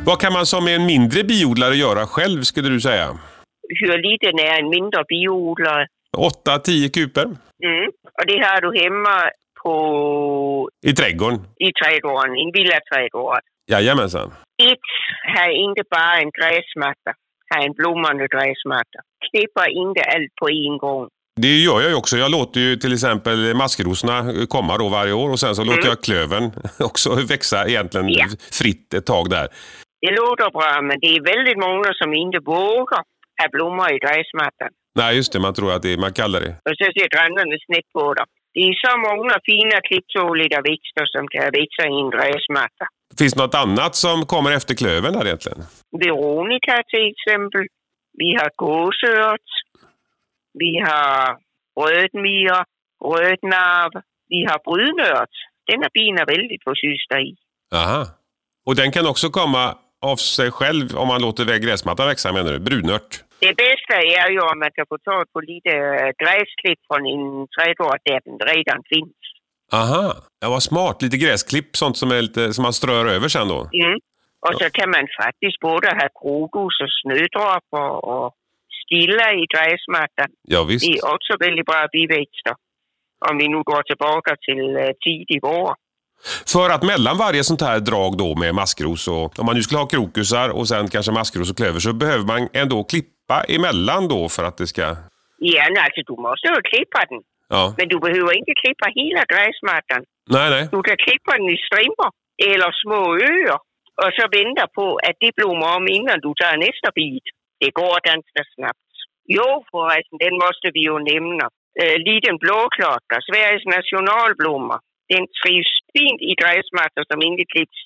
Vad 0.05 0.19
kan 0.19 0.33
man 0.33 0.45
som 0.45 0.67
en 0.67 0.85
mindre 0.85 1.23
biodlare 1.23 1.75
göra 1.75 2.07
själv 2.07 2.41
skulle 2.41 2.69
du 2.69 2.81
säga? 2.81 3.19
Hur 3.69 3.97
liten 4.11 4.39
är 4.39 4.59
en 4.59 4.69
mindre 4.69 5.03
biodlare? 5.09 5.87
8-10 6.17 6.89
kuper 6.89 7.25
Mm. 7.63 7.89
Och 8.17 8.25
det 8.27 8.37
har 8.45 8.61
du 8.61 8.83
hemma 8.83 9.31
på, 9.63 10.69
i 10.85 10.93
trädgården. 10.93 11.39
i 11.59 11.71
trädgården, 11.73 12.35
i 12.35 12.43
en 12.43 12.51
villaträdgård. 12.51 13.39
Jajamensan. 13.71 14.31
Ett, 14.63 14.87
ha 15.35 15.51
inte 15.51 15.81
bara 15.91 16.13
en 16.21 16.31
gräsmatta, 16.39 17.11
ha 17.53 17.65
en 17.65 17.73
blommande 17.73 18.27
gräsmatta. 18.27 18.99
Klippa 19.29 19.67
inte 19.67 20.01
allt 20.01 20.35
på 20.41 20.49
en 20.49 20.77
gång. 20.77 21.07
Det 21.41 21.55
gör 21.67 21.81
jag 21.81 21.89
ju 21.89 21.95
också. 21.95 22.17
Jag 22.17 22.31
låter 22.31 22.59
ju 22.59 22.75
till 22.75 22.93
exempel 22.93 23.53
maskrosorna 23.55 24.15
komma 24.49 24.77
då 24.77 24.89
varje 24.89 25.13
år 25.13 25.29
och 25.31 25.39
sen 25.39 25.55
så 25.55 25.63
låter 25.63 25.87
jag 25.87 26.01
klövern 26.03 26.51
också 26.89 27.09
växa 27.33 27.67
egentligen 27.67 28.09
Ja. 28.09 28.25
fritt 28.61 28.93
ett 28.93 29.05
tag 29.05 29.29
där. 29.29 29.47
Det 30.01 30.11
låter 30.21 30.49
bra, 30.57 30.81
men 30.81 30.97
det 31.01 31.07
är 31.15 31.21
väldigt 31.35 31.59
många 31.67 31.89
som 32.01 32.13
inte 32.13 32.39
vågar 32.39 33.01
ha 33.41 33.45
blommor 33.51 33.87
i 33.95 33.97
gräsmattan. 34.05 34.71
Nej, 34.99 35.15
just 35.15 35.33
det. 35.33 35.39
Man 35.39 35.53
tror 35.53 35.71
att 35.73 35.81
det 35.81 35.93
är, 35.93 35.97
man 35.97 36.13
kallar 36.13 36.39
det. 36.45 36.51
Och 36.69 36.75
så 36.79 36.85
ser 36.95 37.07
grannarna 37.15 37.55
snett 37.65 37.87
på 37.93 38.13
dem. 38.13 38.27
Det 38.53 38.61
är 38.69 38.73
så 38.85 38.93
många 39.07 39.35
fina 39.49 39.77
klipptåliga 39.87 40.59
växter 40.71 41.05
som 41.13 41.23
kan 41.33 41.45
växa 41.59 41.83
i 41.93 41.95
en 42.03 42.09
gräsmatta. 42.15 42.85
Finns 43.17 43.33
det 43.33 43.41
något 43.41 43.55
annat 43.55 43.95
som 43.95 44.25
kommer 44.25 44.51
efter 44.51 44.75
klövern 44.75 45.13
där 45.13 45.25
egentligen? 45.25 45.59
Veronica 45.91 46.83
till 46.87 47.13
exempel. 47.13 47.65
Vi 48.17 48.35
har 48.35 48.51
gåsört. 48.55 49.49
Vi 50.53 50.79
har 50.79 51.37
rödmyra, 51.79 52.65
rödnarv. 53.05 53.91
Vi 54.27 54.45
har 54.49 54.59
brudnört. 54.67 55.35
Den 55.67 55.83
är 55.83 55.89
bina 55.93 56.25
väldigt 56.25 56.63
förtjusta 56.63 57.19
i. 57.19 57.35
Aha. 57.75 58.05
Och 58.65 58.75
den 58.75 58.91
kan 58.91 59.07
också 59.07 59.29
komma 59.29 59.77
av 60.01 60.15
sig 60.15 60.51
själv 60.51 60.95
om 60.95 61.07
man 61.07 61.21
låter 61.21 61.59
gräsmattan 61.59 62.07
växa 62.07 62.33
menar 62.33 62.51
du? 62.51 62.59
Brunört? 62.59 63.23
Det 63.39 63.53
bästa 63.65 63.95
är 64.21 64.29
ju 64.31 64.39
om 64.39 64.59
man 64.59 64.71
kan 64.75 64.85
få 64.89 64.97
tag 64.97 65.31
på 65.33 65.39
lite 65.39 65.71
gräsklipp 66.21 66.79
från 66.87 67.01
en 67.13 67.47
trädgård 67.55 67.99
där 68.05 68.19
den 68.25 68.39
redan 68.53 68.79
finns. 68.93 69.17
Aha. 69.73 70.15
Ja, 70.39 70.49
vad 70.49 70.63
smart. 70.63 71.01
Lite 71.01 71.17
gräsklipp, 71.17 71.75
sånt 71.75 71.97
som, 71.97 72.11
är 72.11 72.21
lite, 72.21 72.53
som 72.53 72.63
man 72.63 72.73
strör 72.73 73.05
över 73.05 73.27
sen 73.27 73.47
då. 73.47 73.69
Mm. 73.73 73.99
Och 74.39 74.53
så 74.61 74.69
kan 74.69 74.89
man 74.89 75.07
faktiskt 75.23 75.59
både 75.59 75.87
ha 75.87 76.07
krokus 76.21 76.75
och 76.83 76.91
snödroppar 77.01 78.05
och 78.05 78.33
stilla 78.85 79.33
i 79.33 79.45
gräsmattan. 79.53 80.29
Ja, 80.41 80.63
visst. 80.63 80.85
Det 80.85 80.97
är 80.97 81.13
också 81.15 81.33
väldigt 81.39 81.65
bra 81.65 81.87
biväxter. 81.91 82.55
Om 83.29 83.37
vi 83.37 83.47
nu 83.47 83.63
går 83.63 83.83
tillbaka 83.83 84.35
till 84.45 84.75
äh, 84.75 84.91
tidig 85.05 85.39
vår. 85.41 85.75
För 86.53 86.69
att 86.69 86.83
mellan 86.83 87.17
varje 87.17 87.43
sånt 87.43 87.61
här 87.61 87.79
drag 87.79 88.17
då 88.17 88.35
med 88.35 88.55
maskros 88.55 89.07
och 89.07 89.39
om 89.39 89.45
man 89.45 89.55
nu 89.55 89.61
skulle 89.61 89.79
ha 89.79 89.87
krokusar 89.87 90.49
och 90.49 90.67
sen 90.67 90.87
kanske 90.87 91.11
maskros 91.11 91.51
och 91.51 91.57
klöver 91.57 91.79
så 91.79 91.93
behöver 91.93 92.25
man 92.25 92.49
ändå 92.53 92.83
klippa 92.83 93.43
emellan 93.47 94.07
då 94.07 94.29
för 94.29 94.43
att 94.43 94.57
det 94.57 94.67
ska... 94.67 94.81
Ja, 95.37 95.63
nej, 95.69 95.83
alltså 95.83 96.01
du 96.07 96.21
måste 96.21 96.47
ju 96.47 96.61
klippa 96.71 96.99
den. 97.09 97.21
Ja. 97.53 97.63
Men 97.77 97.87
du 97.91 97.97
behöver 98.05 98.33
inte 98.39 98.53
klippa 98.61 98.87
hela 98.99 99.23
gräsmattan. 99.31 100.01
Nej, 100.35 100.47
nej. 100.55 100.63
Du 100.73 100.79
kan 100.87 100.97
klippa 101.05 101.31
den 101.37 101.49
i 101.55 101.57
strimmer 101.67 102.09
eller 102.49 102.71
små 102.83 103.01
öar 103.31 103.59
och 104.03 104.11
så 104.17 104.25
vänta 104.37 104.63
på 104.77 104.85
att 105.07 105.17
det 105.23 105.35
blommar 105.39 105.71
om 105.77 105.85
innan 105.97 106.17
du 106.25 106.31
tar 106.41 106.57
nästa 106.67 106.89
bit. 106.99 107.27
Det 107.61 107.71
går 107.79 107.97
ganska 108.11 108.41
snabbt. 108.55 108.91
Jo, 109.37 109.49
förresten, 109.71 110.17
den 110.25 110.35
måste 110.43 110.67
vi 110.75 110.81
ju 110.89 110.95
nämna. 111.11 111.45
Äh, 111.83 111.97
liten 112.09 112.35
blåklocka, 112.43 113.15
Sveriges 113.27 113.65
nationalblomma. 113.77 114.77
Den 115.13 115.25
trivs 115.39 115.73
fint 115.93 116.21
i 116.31 116.33
gräsmattor 116.41 117.03
som 117.11 117.19
inte 117.29 117.43
klipps 117.53 117.79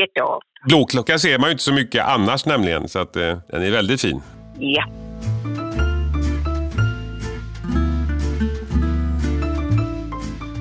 jätteofta. 0.00 0.60
Blåklocka 0.68 1.18
ser 1.18 1.38
man 1.38 1.48
ju 1.48 1.52
inte 1.52 1.68
så 1.70 1.74
mycket 1.74 2.04
annars 2.14 2.46
nämligen 2.46 2.88
så 2.88 2.98
att 2.98 3.16
eh, 3.16 3.38
den 3.50 3.62
är 3.62 3.70
väldigt 3.70 4.00
fin. 4.00 4.20
Ja. 4.58 4.84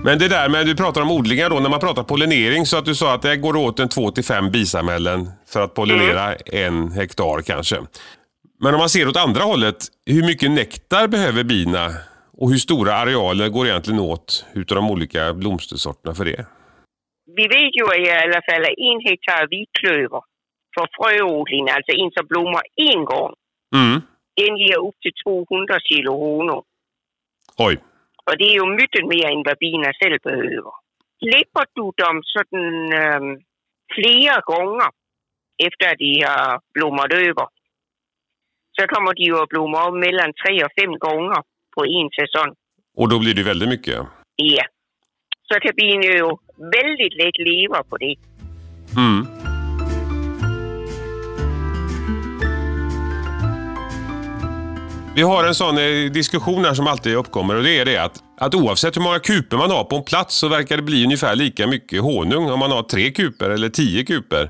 Men 0.04 0.20
det 0.20 0.28
där 0.28 0.50
med, 0.50 0.66
du 0.66 0.76
pratar 0.76 1.02
om 1.02 1.12
odlingar 1.12 1.50
då, 1.50 1.60
när 1.60 1.70
man 1.70 1.80
pratar 1.80 2.04
pollinering 2.04 2.66
så 2.66 2.78
att 2.78 2.86
du 2.86 2.96
sa 2.96 3.14
att 3.14 3.22
det 3.22 3.38
går 3.38 3.56
åt 3.56 3.80
en 3.80 3.90
2 3.90 4.12
till 4.12 4.24
5 4.24 4.52
bisamhällen 4.52 5.30
för 5.48 5.62
att 5.62 5.74
pollinera 5.74 6.36
en 6.36 6.92
hektar 6.92 7.42
kanske. 7.42 7.76
Men 8.60 8.74
om 8.74 8.80
man 8.80 8.90
ser 8.90 9.08
åt 9.08 9.18
andra 9.18 9.44
hållet, 9.44 9.76
hur 10.06 10.24
mycket 10.26 10.52
nektar 10.52 11.08
behöver 11.08 11.44
bina 11.44 11.90
och 12.38 12.50
hur 12.50 12.58
stora 12.58 12.94
arealer 12.94 13.50
går 13.50 13.68
egentligen 13.68 14.00
åt 14.00 14.46
utav 14.54 14.76
de 14.76 14.92
olika 14.92 15.34
blomstersorterna 15.34 16.16
för 16.16 16.26
det? 16.26 16.46
Vi 17.36 17.44
vet 17.48 17.76
ju 17.80 18.04
i 18.06 18.12
alla 18.12 18.42
fall 18.48 18.62
att 18.62 18.78
en 18.90 19.00
hektar 19.10 19.48
vitklöver 19.50 20.22
för 20.76 20.88
fröodling, 20.98 21.70
alltså 21.70 21.92
en 21.92 22.12
som 22.18 22.26
blommar 22.28 22.62
en 22.76 23.06
gång, 23.06 23.34
Mm. 23.76 24.02
den 24.38 24.58
ger 24.58 24.80
upp 24.88 24.96
till 25.02 25.12
200 25.26 25.80
kilo 25.84 26.12
honung. 26.20 26.64
Oj. 27.58 27.78
Och 28.30 28.38
det 28.38 28.48
är 28.52 28.56
ju 28.60 28.66
mycket 28.82 29.06
mer 29.14 29.26
än 29.32 29.44
vad 29.48 29.58
bina 29.58 29.90
själv 30.00 30.20
behöver. 30.24 30.74
Klipper 31.22 31.66
du 31.76 31.86
dem 32.04 32.18
sådan 32.34 32.94
ähm, 33.04 33.28
flera 33.96 34.40
gånger 34.52 34.90
efter 35.68 35.96
de 36.02 36.24
har 36.24 36.62
blommat 36.74 37.14
över 37.14 37.48
så 38.76 38.88
kommer 38.88 39.14
de 39.14 39.32
att 39.32 39.50
blomma 39.50 39.88
om 39.88 40.00
mellan 40.00 40.34
tre 40.34 40.64
och 40.66 40.72
fem 40.80 40.94
gånger 41.06 41.42
på 41.76 41.82
en 41.86 42.10
säsong. 42.20 42.56
Och 42.98 43.10
då 43.10 43.20
blir 43.20 43.34
det 43.34 43.44
väldigt 43.44 43.70
mycket. 43.70 43.96
Ja. 44.36 44.64
Så 45.48 45.60
kan 45.60 45.74
bina 45.76 46.04
ju 46.04 46.30
väldigt 46.78 47.14
lätt 47.22 47.38
leva 47.38 47.84
på 47.84 47.98
det. 47.98 48.16
Mm. 48.98 49.49
Vi 55.20 55.26
har 55.34 55.44
en 55.48 55.60
sån 55.64 55.78
eh, 55.78 56.12
diskussion 56.20 56.62
här 56.68 56.76
som 56.80 56.88
alltid 56.94 57.14
uppkommer 57.22 57.54
och 57.58 57.64
det 57.68 57.76
är 57.82 57.86
det 57.92 57.98
att, 58.08 58.16
att 58.46 58.54
oavsett 58.62 58.94
hur 58.98 59.06
många 59.08 59.20
kuper 59.30 59.58
man 59.64 59.72
har 59.76 59.84
på 59.92 59.96
en 60.00 60.10
plats 60.12 60.32
så 60.42 60.46
verkar 60.58 60.74
det 60.80 60.86
bli 60.92 61.00
ungefär 61.08 61.34
lika 61.44 61.64
mycket 61.76 62.00
honung 62.10 62.46
om 62.54 62.60
man 62.64 62.72
har 62.76 62.84
tre 62.94 63.06
kuper 63.20 63.50
eller 63.56 63.70
tio 63.82 64.00
kuper. 64.12 64.44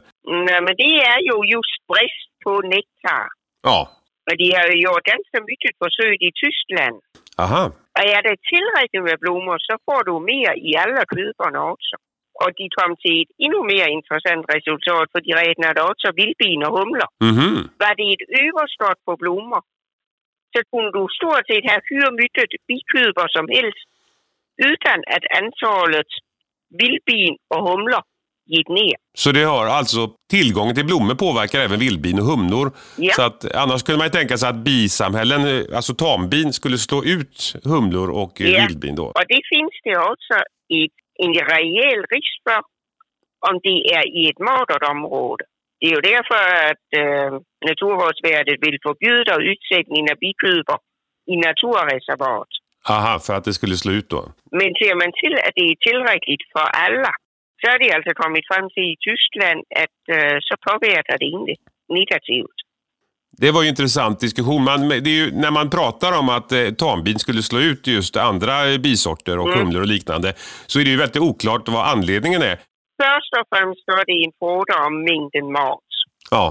Nej, 0.47 0.60
men 0.65 0.73
det 0.82 0.91
är 1.12 1.19
ju 1.29 1.36
just 1.55 1.79
brist 1.91 2.29
på 2.43 2.51
nektar. 2.75 3.25
Ja, 3.67 3.79
Och 4.27 4.36
de 4.41 4.47
har 4.58 4.67
ju 4.73 4.77
gjort 4.86 5.05
ganska 5.13 5.38
mycket 5.49 5.73
försök 5.82 6.19
i 6.29 6.32
Tyskland. 6.43 6.97
aha. 7.43 7.63
Och 7.97 8.05
är 8.17 8.21
det 8.27 8.36
tillräckligt 8.53 9.05
med 9.10 9.17
blommor 9.23 9.58
så 9.67 9.73
får 9.86 10.01
du 10.08 10.13
mer 10.32 10.51
i 10.69 10.71
alla 10.84 11.03
kuporna 11.13 11.62
också. 11.73 11.95
Och 12.41 12.51
de 12.58 12.65
kom 12.77 12.91
till 13.03 13.17
ett 13.21 13.32
ännu 13.45 13.62
mer 13.73 13.88
intressant 13.97 14.43
resultat 14.55 15.08
för 15.12 15.21
de 15.25 15.32
räknade 15.43 15.79
också 15.91 16.08
vildbin 16.19 16.62
och 16.67 16.73
humlor. 16.77 17.10
Mhm. 17.29 17.55
Var 17.84 17.93
det 17.99 18.08
ett 18.15 18.25
överskott 18.43 18.99
på 19.08 19.13
blommor 19.23 19.62
så 20.53 20.59
kunde 20.71 20.89
du 20.97 21.03
stort 21.19 21.45
sett 21.49 21.65
ha 21.71 21.77
hur 21.83 22.09
mycket 22.21 22.47
bikuper 22.67 23.27
som 23.38 23.45
helst 23.57 23.83
utan 24.71 24.97
att 25.15 25.25
antalet 25.41 26.09
vildbin 26.79 27.33
och 27.55 27.69
humlor 27.69 28.01
gick 28.55 28.67
ner. 28.69 28.95
Så 29.17 29.31
det 29.31 29.43
har 29.43 29.65
alltså 29.65 30.12
tillgången 30.29 30.75
till 30.75 30.85
blommor 30.85 31.15
påverkar 31.15 31.59
även 31.59 31.79
vildbin 31.79 32.19
och 32.19 32.25
humlor. 32.25 32.71
Ja. 32.97 33.13
Så 33.13 33.21
att, 33.21 33.55
annars 33.55 33.79
skulle 33.81 33.97
man 33.97 34.07
ju 34.07 34.12
tänka 34.12 34.38
sig 34.38 34.49
att 34.49 34.55
bisamhällen, 34.55 35.41
eh, 35.47 35.75
alltså 35.75 35.93
tambin, 35.95 36.53
skulle 36.53 36.77
slå 36.77 37.03
ut 37.03 37.55
humlor 37.63 38.09
och 38.09 38.33
Ja. 38.41 38.65
vildbin 38.67 38.95
då. 38.95 39.05
Och 39.05 39.23
det 39.27 39.41
finns 39.53 39.75
det 39.83 39.97
också 39.97 40.33
ett, 40.79 40.97
en 41.25 41.33
rejäl 41.33 41.99
risk 42.15 42.33
för 42.43 42.59
om 43.49 43.59
det 43.63 43.77
är 43.97 44.03
i 44.19 44.29
ett 44.29 44.39
modert 44.39 44.83
område. 44.91 45.43
Det 45.80 45.86
är 45.86 45.96
ju 45.98 46.02
därför 46.12 46.42
att 46.70 46.86
äh, 47.04 47.32
Naturvårdsverket 47.70 48.58
vill 48.65 48.78
förbjuda 48.88 49.34
utsättning 49.52 50.04
av 50.12 50.18
bikuper 50.24 50.78
i 51.32 51.36
naturreservat. 51.48 52.52
Aha, 52.89 53.20
för 53.20 53.34
att 53.38 53.44
det 53.44 53.54
skulle 53.54 53.76
slå 53.84 53.92
ut 53.92 54.10
då. 54.10 54.22
Men 54.52 54.70
ser 54.80 54.96
man 55.02 55.12
till 55.22 55.36
att 55.46 55.56
det 55.56 55.65
är 55.72 55.76
tillräckligt 55.89 56.44
för 56.54 56.68
alla 56.86 57.12
så 57.62 57.63
har 57.72 57.80
de 57.80 57.92
alltså 57.96 58.12
kommit 58.24 58.46
fram 58.52 58.70
till 58.74 58.84
i 58.94 58.96
Tyskland 59.08 59.60
att 59.84 60.00
äh, 60.18 60.38
så 60.48 60.54
påverkar 60.68 61.18
det 61.24 61.26
inte 61.26 61.54
negativt. 62.00 62.58
Det 63.38 63.52
var 63.52 63.62
ju 63.62 63.68
en 63.68 63.70
intressant 63.70 64.20
diskussion. 64.20 64.63
Man, 64.63 64.89
det 64.89 65.10
ju, 65.10 65.32
när 65.32 65.52
man 65.52 65.70
pratar 65.70 66.20
om 66.20 66.30
att 66.30 66.52
eh, 66.52 66.70
tambin 66.70 67.20
skulle 67.20 67.42
slå 67.42 67.60
ut 67.60 67.88
just 67.88 68.18
andra 68.18 68.78
bisorter 68.78 69.39
och 69.39 69.48
Mm. 69.48 69.60
humlor 69.60 69.82
och 69.82 69.88
liknande 69.88 70.34
så 70.68 70.80
är 70.80 70.84
det 70.84 70.89
ju 70.89 70.98
väldigt 70.98 71.22
oklart 71.22 71.68
vad 71.68 71.88
anledningen 71.88 72.42
är. 72.42 72.58
Först 73.03 73.31
och 73.39 73.47
främst 73.53 73.81
så 73.85 73.91
är 74.01 74.05
det 74.12 74.17
en 74.25 74.35
fråga 74.39 74.75
om 74.88 74.93
mängden 75.09 75.47
mat. 75.59 75.89
Ja, 76.31 76.45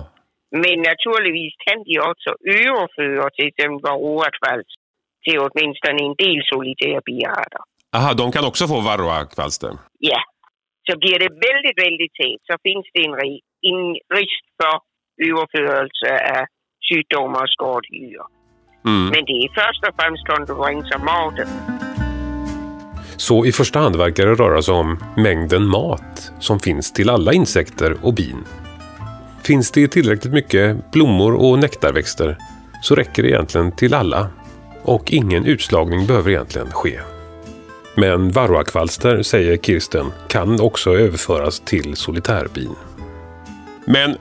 Men 0.51 0.77
naturligtvis 0.91 1.55
kan 1.67 1.79
de 1.89 1.99
också 2.11 2.31
överföra 2.61 3.31
till 3.31 3.49
exempel 3.51 3.81
varroakvalster 3.89 4.81
till 5.25 5.39
åtminstone 5.47 5.99
en 6.09 6.17
del 6.25 6.41
solitära 6.53 7.01
biarter. 7.09 7.63
Aha, 7.97 8.11
de 8.15 8.33
kan 8.33 8.45
också 8.51 8.65
få 8.73 8.81
varroakvalster. 8.81 9.73
Ja, 9.99 10.21
så 10.87 10.99
blir 10.99 11.19
det 11.19 11.31
väldigt, 11.49 11.79
väldigt 11.87 12.15
tätt 12.21 12.43
så 12.49 12.55
finns 12.67 12.87
det 12.95 13.01
en, 13.07 13.15
en 13.71 13.83
risk 14.19 14.45
för 14.59 14.75
överförelse 15.29 16.11
av 16.35 16.45
sjukdomar 16.89 17.43
och 17.43 17.53
skadedjur. 17.57 18.27
Mm. 18.87 19.05
Men 19.13 19.23
det 19.29 19.37
är 19.45 19.49
först 19.61 19.83
och 19.89 19.95
främst 20.01 20.25
konkurrens 20.33 20.95
om 20.97 21.05
maten. 21.05 21.78
Så 23.19 23.47
i 23.47 23.53
första 23.53 23.79
hand 23.79 23.97
verkar 23.97 24.27
det 24.27 24.35
röra 24.35 24.63
sig 24.63 24.75
om 24.75 24.99
mängden 25.17 25.67
mat 25.67 26.33
som 26.41 26.61
finns 26.61 26.93
till 26.93 27.11
alla 27.11 27.33
insekter 27.33 27.97
och 28.03 28.15
bin. 28.15 28.45
Finns 29.43 29.71
det 29.71 29.89
tillräckligt 29.89 30.33
mycket 30.33 30.91
blommor 30.93 31.35
och 31.35 31.59
nektarväxter 31.59 32.37
så 32.83 32.95
räcker 32.95 33.23
det 33.23 33.29
egentligen 33.29 33.73
till 33.73 33.95
alla 33.95 34.29
och 34.83 35.13
ingen 35.13 35.45
utslagning 35.47 36.07
behöver 36.07 36.31
egentligen 36.31 36.71
ske. 36.71 37.01
Men 37.97 38.31
varroakvalster, 38.31 39.23
säger 39.23 39.57
Kirsten, 39.57 40.07
kan 40.29 40.61
också 40.61 40.91
överföras 40.91 41.61
till 41.61 41.97
solitärbin. 41.97 42.75
Men 43.85 44.17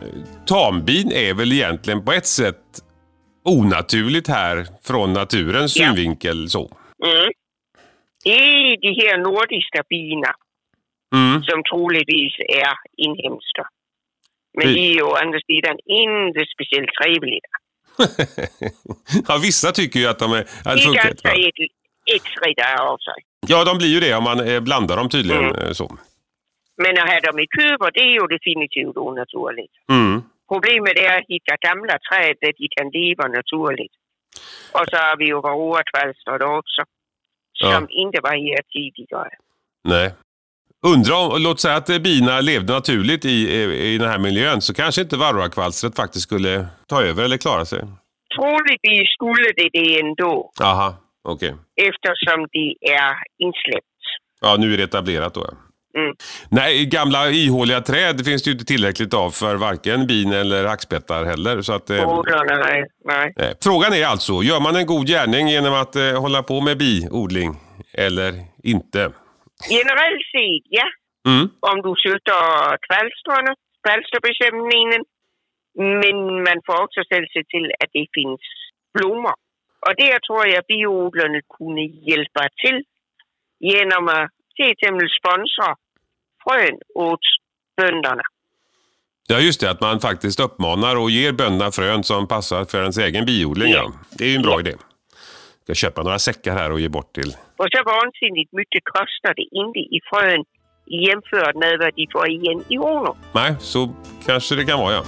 tambin 0.45 1.11
är 1.11 1.33
väl 1.33 1.51
egentligen 1.51 2.05
på 2.05 2.11
ett 2.13 2.25
sätt 2.27 2.55
onaturligt 3.45 4.27
här 4.27 4.67
från 4.83 5.13
naturens 5.13 5.75
Ja. 5.77 5.85
synvinkel. 5.85 6.49
så. 6.49 6.59
Mm. 7.05 7.29
Det 8.23 8.75
de 8.81 8.87
här 9.01 9.17
nordiska 9.17 9.83
bina 9.89 10.31
Mm. 11.15 11.43
som 11.43 11.63
troligtvis 11.63 12.33
är 12.39 12.73
inhemska. 12.97 13.63
Men 14.57 14.67
Vi- 14.67 14.73
de 14.73 14.79
är 14.89 14.93
ju 14.93 15.01
å 15.01 15.15
andra 15.15 15.39
sidan 15.47 15.77
inte 15.85 16.45
speciellt 16.55 16.89
trevliga. 17.01 17.49
ja, 19.27 19.39
vissa 19.41 19.71
tycker 19.71 19.99
ju 19.99 20.07
att 20.07 20.19
de 20.19 20.31
är... 20.33 20.41
Att 20.41 20.47
De 20.63 20.71
det 20.75 20.81
är 20.99 21.03
ganska 21.03 21.29
äckliga 22.15 22.67
av 22.79 22.97
sig. 22.97 23.19
Ja, 23.47 23.63
de 23.65 23.77
blir 23.77 23.87
ju 23.87 23.99
det 23.99 24.13
om 24.15 24.23
man 24.23 24.39
eh, 24.47 24.59
blandar 24.59 24.97
dem 24.97 25.09
tydligen. 25.09 25.45
Mm. 25.45 25.61
eh, 25.61 25.71
så. 25.71 25.97
Men 26.83 26.91
att 27.01 27.09
ha 27.09 27.19
dem 27.19 27.39
i 27.39 27.47
kuber, 27.47 27.91
det 27.93 27.99
är 27.99 28.13
ju 28.19 28.27
definitivt 28.27 28.97
onaturligt. 28.97 29.73
Mm. 29.91 30.21
Problemet 30.51 30.97
är 30.97 31.17
att 31.17 31.25
hitta 31.27 31.55
gamla 31.67 31.95
träd 32.09 32.35
där 32.41 32.53
de 32.57 32.67
kan 32.77 32.87
leva 32.89 33.27
naturligt. 33.27 33.95
Och 34.71 34.85
så 34.89 34.95
har 34.97 35.17
vi 35.17 35.25
ju 35.25 35.41
varroakvalstret 35.41 36.41
också. 36.41 36.81
Som 37.61 37.69
Ja. 37.71 37.87
inte 37.89 38.19
var 38.23 38.29
här 38.31 38.61
tidigare. 38.73 39.29
Nej. 39.83 40.13
Undra 40.85 41.15
om, 41.17 41.41
låt 41.41 41.59
säga 41.59 41.75
att 41.75 42.01
bina 42.03 42.41
levde 42.41 42.73
naturligt 42.73 43.25
i, 43.25 43.29
i, 43.29 43.93
i 43.93 43.97
den 43.97 44.09
här 44.09 44.17
miljön 44.19 44.61
så 44.61 44.73
kanske 44.73 45.01
inte 45.01 45.17
varroakvalstret 45.17 45.95
faktiskt 45.95 46.23
skulle 46.23 46.67
ta 46.87 47.03
över 47.03 47.23
eller 47.23 47.37
klara 47.37 47.65
sig. 47.65 47.79
Troligtvis 48.35 49.09
skulle 49.13 49.51
det 49.55 49.69
det 49.73 49.99
ändå. 49.99 50.51
Aha, 50.61 50.95
okej. 51.23 51.55
Eftersom 51.81 52.47
de 52.51 52.75
är 52.81 53.13
insläppt. 53.37 53.87
Ja, 54.41 54.55
nu 54.59 54.73
är 54.73 54.77
det 54.77 54.83
etablerat 54.83 55.33
då. 55.33 55.45
Mm. 55.97 56.15
Nej, 56.49 56.85
gamla 56.85 57.29
ihåliga 57.29 57.81
träd 57.81 58.25
finns 58.25 58.43
det 58.43 58.47
ju 58.49 58.53
inte 58.53 58.65
tillräckligt 58.65 59.13
av 59.13 59.29
för 59.31 59.55
varken 59.55 60.07
bin 60.07 60.31
eller 60.31 60.65
hackspettar 60.65 61.25
heller. 61.25 61.61
Så 61.61 61.73
att, 61.73 61.89
eh, 61.89 62.03
Fåglarna, 62.03 62.55
nej. 62.67 62.85
nej. 63.05 63.33
eh, 63.37 63.53
frågan 63.63 63.93
är 63.93 64.05
alltså, 64.05 64.33
gör 64.33 64.59
man 64.59 64.75
en 64.75 64.85
god 64.85 65.07
gärning 65.07 65.47
genom 65.47 65.73
att 65.73 65.95
eh, 65.95 66.21
hålla 66.21 66.43
på 66.43 66.61
med 66.61 66.77
biodling 66.77 67.51
eller 67.93 68.31
inte? 68.63 69.01
Generellt 69.69 70.25
sett, 70.33 70.65
ja. 70.79 70.87
Mm. 71.31 71.45
Om 71.71 71.77
du 71.85 71.91
sköter 72.01 72.77
kvalstrarna, 72.87 73.51
kvalsterbekämpningen. 73.83 75.01
Men 76.03 76.17
man 76.47 76.59
får 76.65 76.77
också 76.83 76.99
ställa 77.09 77.27
sig 77.35 77.43
till 77.53 77.67
att 77.81 77.91
det 77.97 78.07
finns 78.17 78.43
blommor. 78.95 79.35
Och 79.85 79.95
där 79.97 80.17
tror 80.25 80.47
jag 80.53 80.63
biodlarna 80.67 81.41
kunde 81.57 81.83
hjälpa 82.09 82.43
till 82.61 82.77
genom 83.59 84.07
att 84.07 84.29
till 84.55 84.71
exempel 84.71 85.07
sponsra 85.19 85.69
frön 86.47 86.77
åt 86.95 87.19
bönderna. 87.77 88.21
Ja, 89.27 89.39
just 89.39 89.61
det. 89.61 89.71
Att 89.71 89.81
man 89.81 89.99
faktiskt 89.99 90.39
uppmanar 90.39 90.95
och 90.95 91.09
ger 91.09 91.31
bönderna 91.31 91.71
frön 91.71 92.03
som 92.03 92.27
passar 92.27 92.65
för 92.65 92.81
ens 92.81 92.97
egen 92.97 93.25
biodling. 93.25 93.71
Ja. 93.71 93.91
Det 94.11 94.23
är 94.23 94.29
ju 94.29 94.35
en 94.35 94.41
bra 94.41 94.59
idé. 94.59 94.73
Jag 95.65 95.77
ska 95.77 95.87
köpa 95.87 96.03
några 96.03 96.19
säckar 96.19 96.53
här 96.53 96.71
och 96.71 96.79
ge 96.79 96.89
bort 96.89 97.15
till... 97.15 97.35
Och 97.57 97.67
så 97.71 97.83
vansinnigt 97.83 98.53
mycket 98.53 98.83
kostar 98.83 99.33
det 99.35 99.47
inte 99.51 99.79
i 99.79 99.99
frön 100.09 100.43
jämfört 100.85 101.55
med 101.55 101.79
vad 101.79 101.93
de 101.95 102.07
får 102.11 102.29
igen 102.29 102.63
i 102.69 102.75
honung. 102.75 103.17
Nej, 103.33 103.55
så 103.59 103.93
kanske 104.25 104.55
det 104.55 104.65
kan 104.65 104.79
vara, 104.79 104.93
ja. 104.93 105.03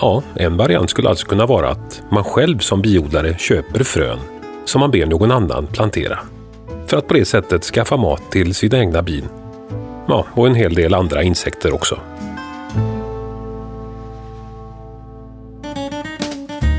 Ja, 0.00 0.22
en 0.36 0.56
variant 0.56 0.90
skulle 0.90 1.08
alltså 1.08 1.26
kunna 1.26 1.46
vara 1.46 1.68
att 1.68 2.02
man 2.10 2.24
själv 2.24 2.58
som 2.58 2.82
biodlare 2.82 3.38
köper 3.38 3.84
frön 3.84 4.18
som 4.64 4.80
man 4.80 4.90
ber 4.90 5.06
någon 5.06 5.30
annan 5.30 5.66
plantera. 5.66 6.18
För 6.86 6.96
att 6.96 7.08
på 7.08 7.14
det 7.14 7.24
sättet 7.24 7.62
skaffa 7.62 7.96
mat 7.96 8.30
till 8.30 8.54
sina 8.54 8.78
egna 8.78 9.02
bin. 9.02 9.41
Ja, 10.08 10.26
och 10.34 10.46
en 10.46 10.54
hel 10.54 10.74
del 10.74 10.94
andra 10.94 11.22
insekter 11.22 11.74
också. 11.74 12.00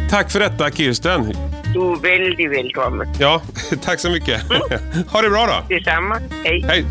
Tack 0.10 0.32
för 0.32 0.40
detta, 0.40 0.70
Kirsten. 0.70 1.34
Du 1.74 1.80
är 1.80 2.02
väldigt 2.02 2.52
välkommen. 2.52 3.08
Ja, 3.20 3.42
tack 3.82 4.00
så 4.00 4.10
mycket. 4.10 4.42
Ha 5.12 5.22
det 5.22 5.30
bra 5.30 5.46
då. 5.46 5.76
Detsamma. 5.76 6.20
Hej. 6.44 6.66
Hej! 6.68 6.86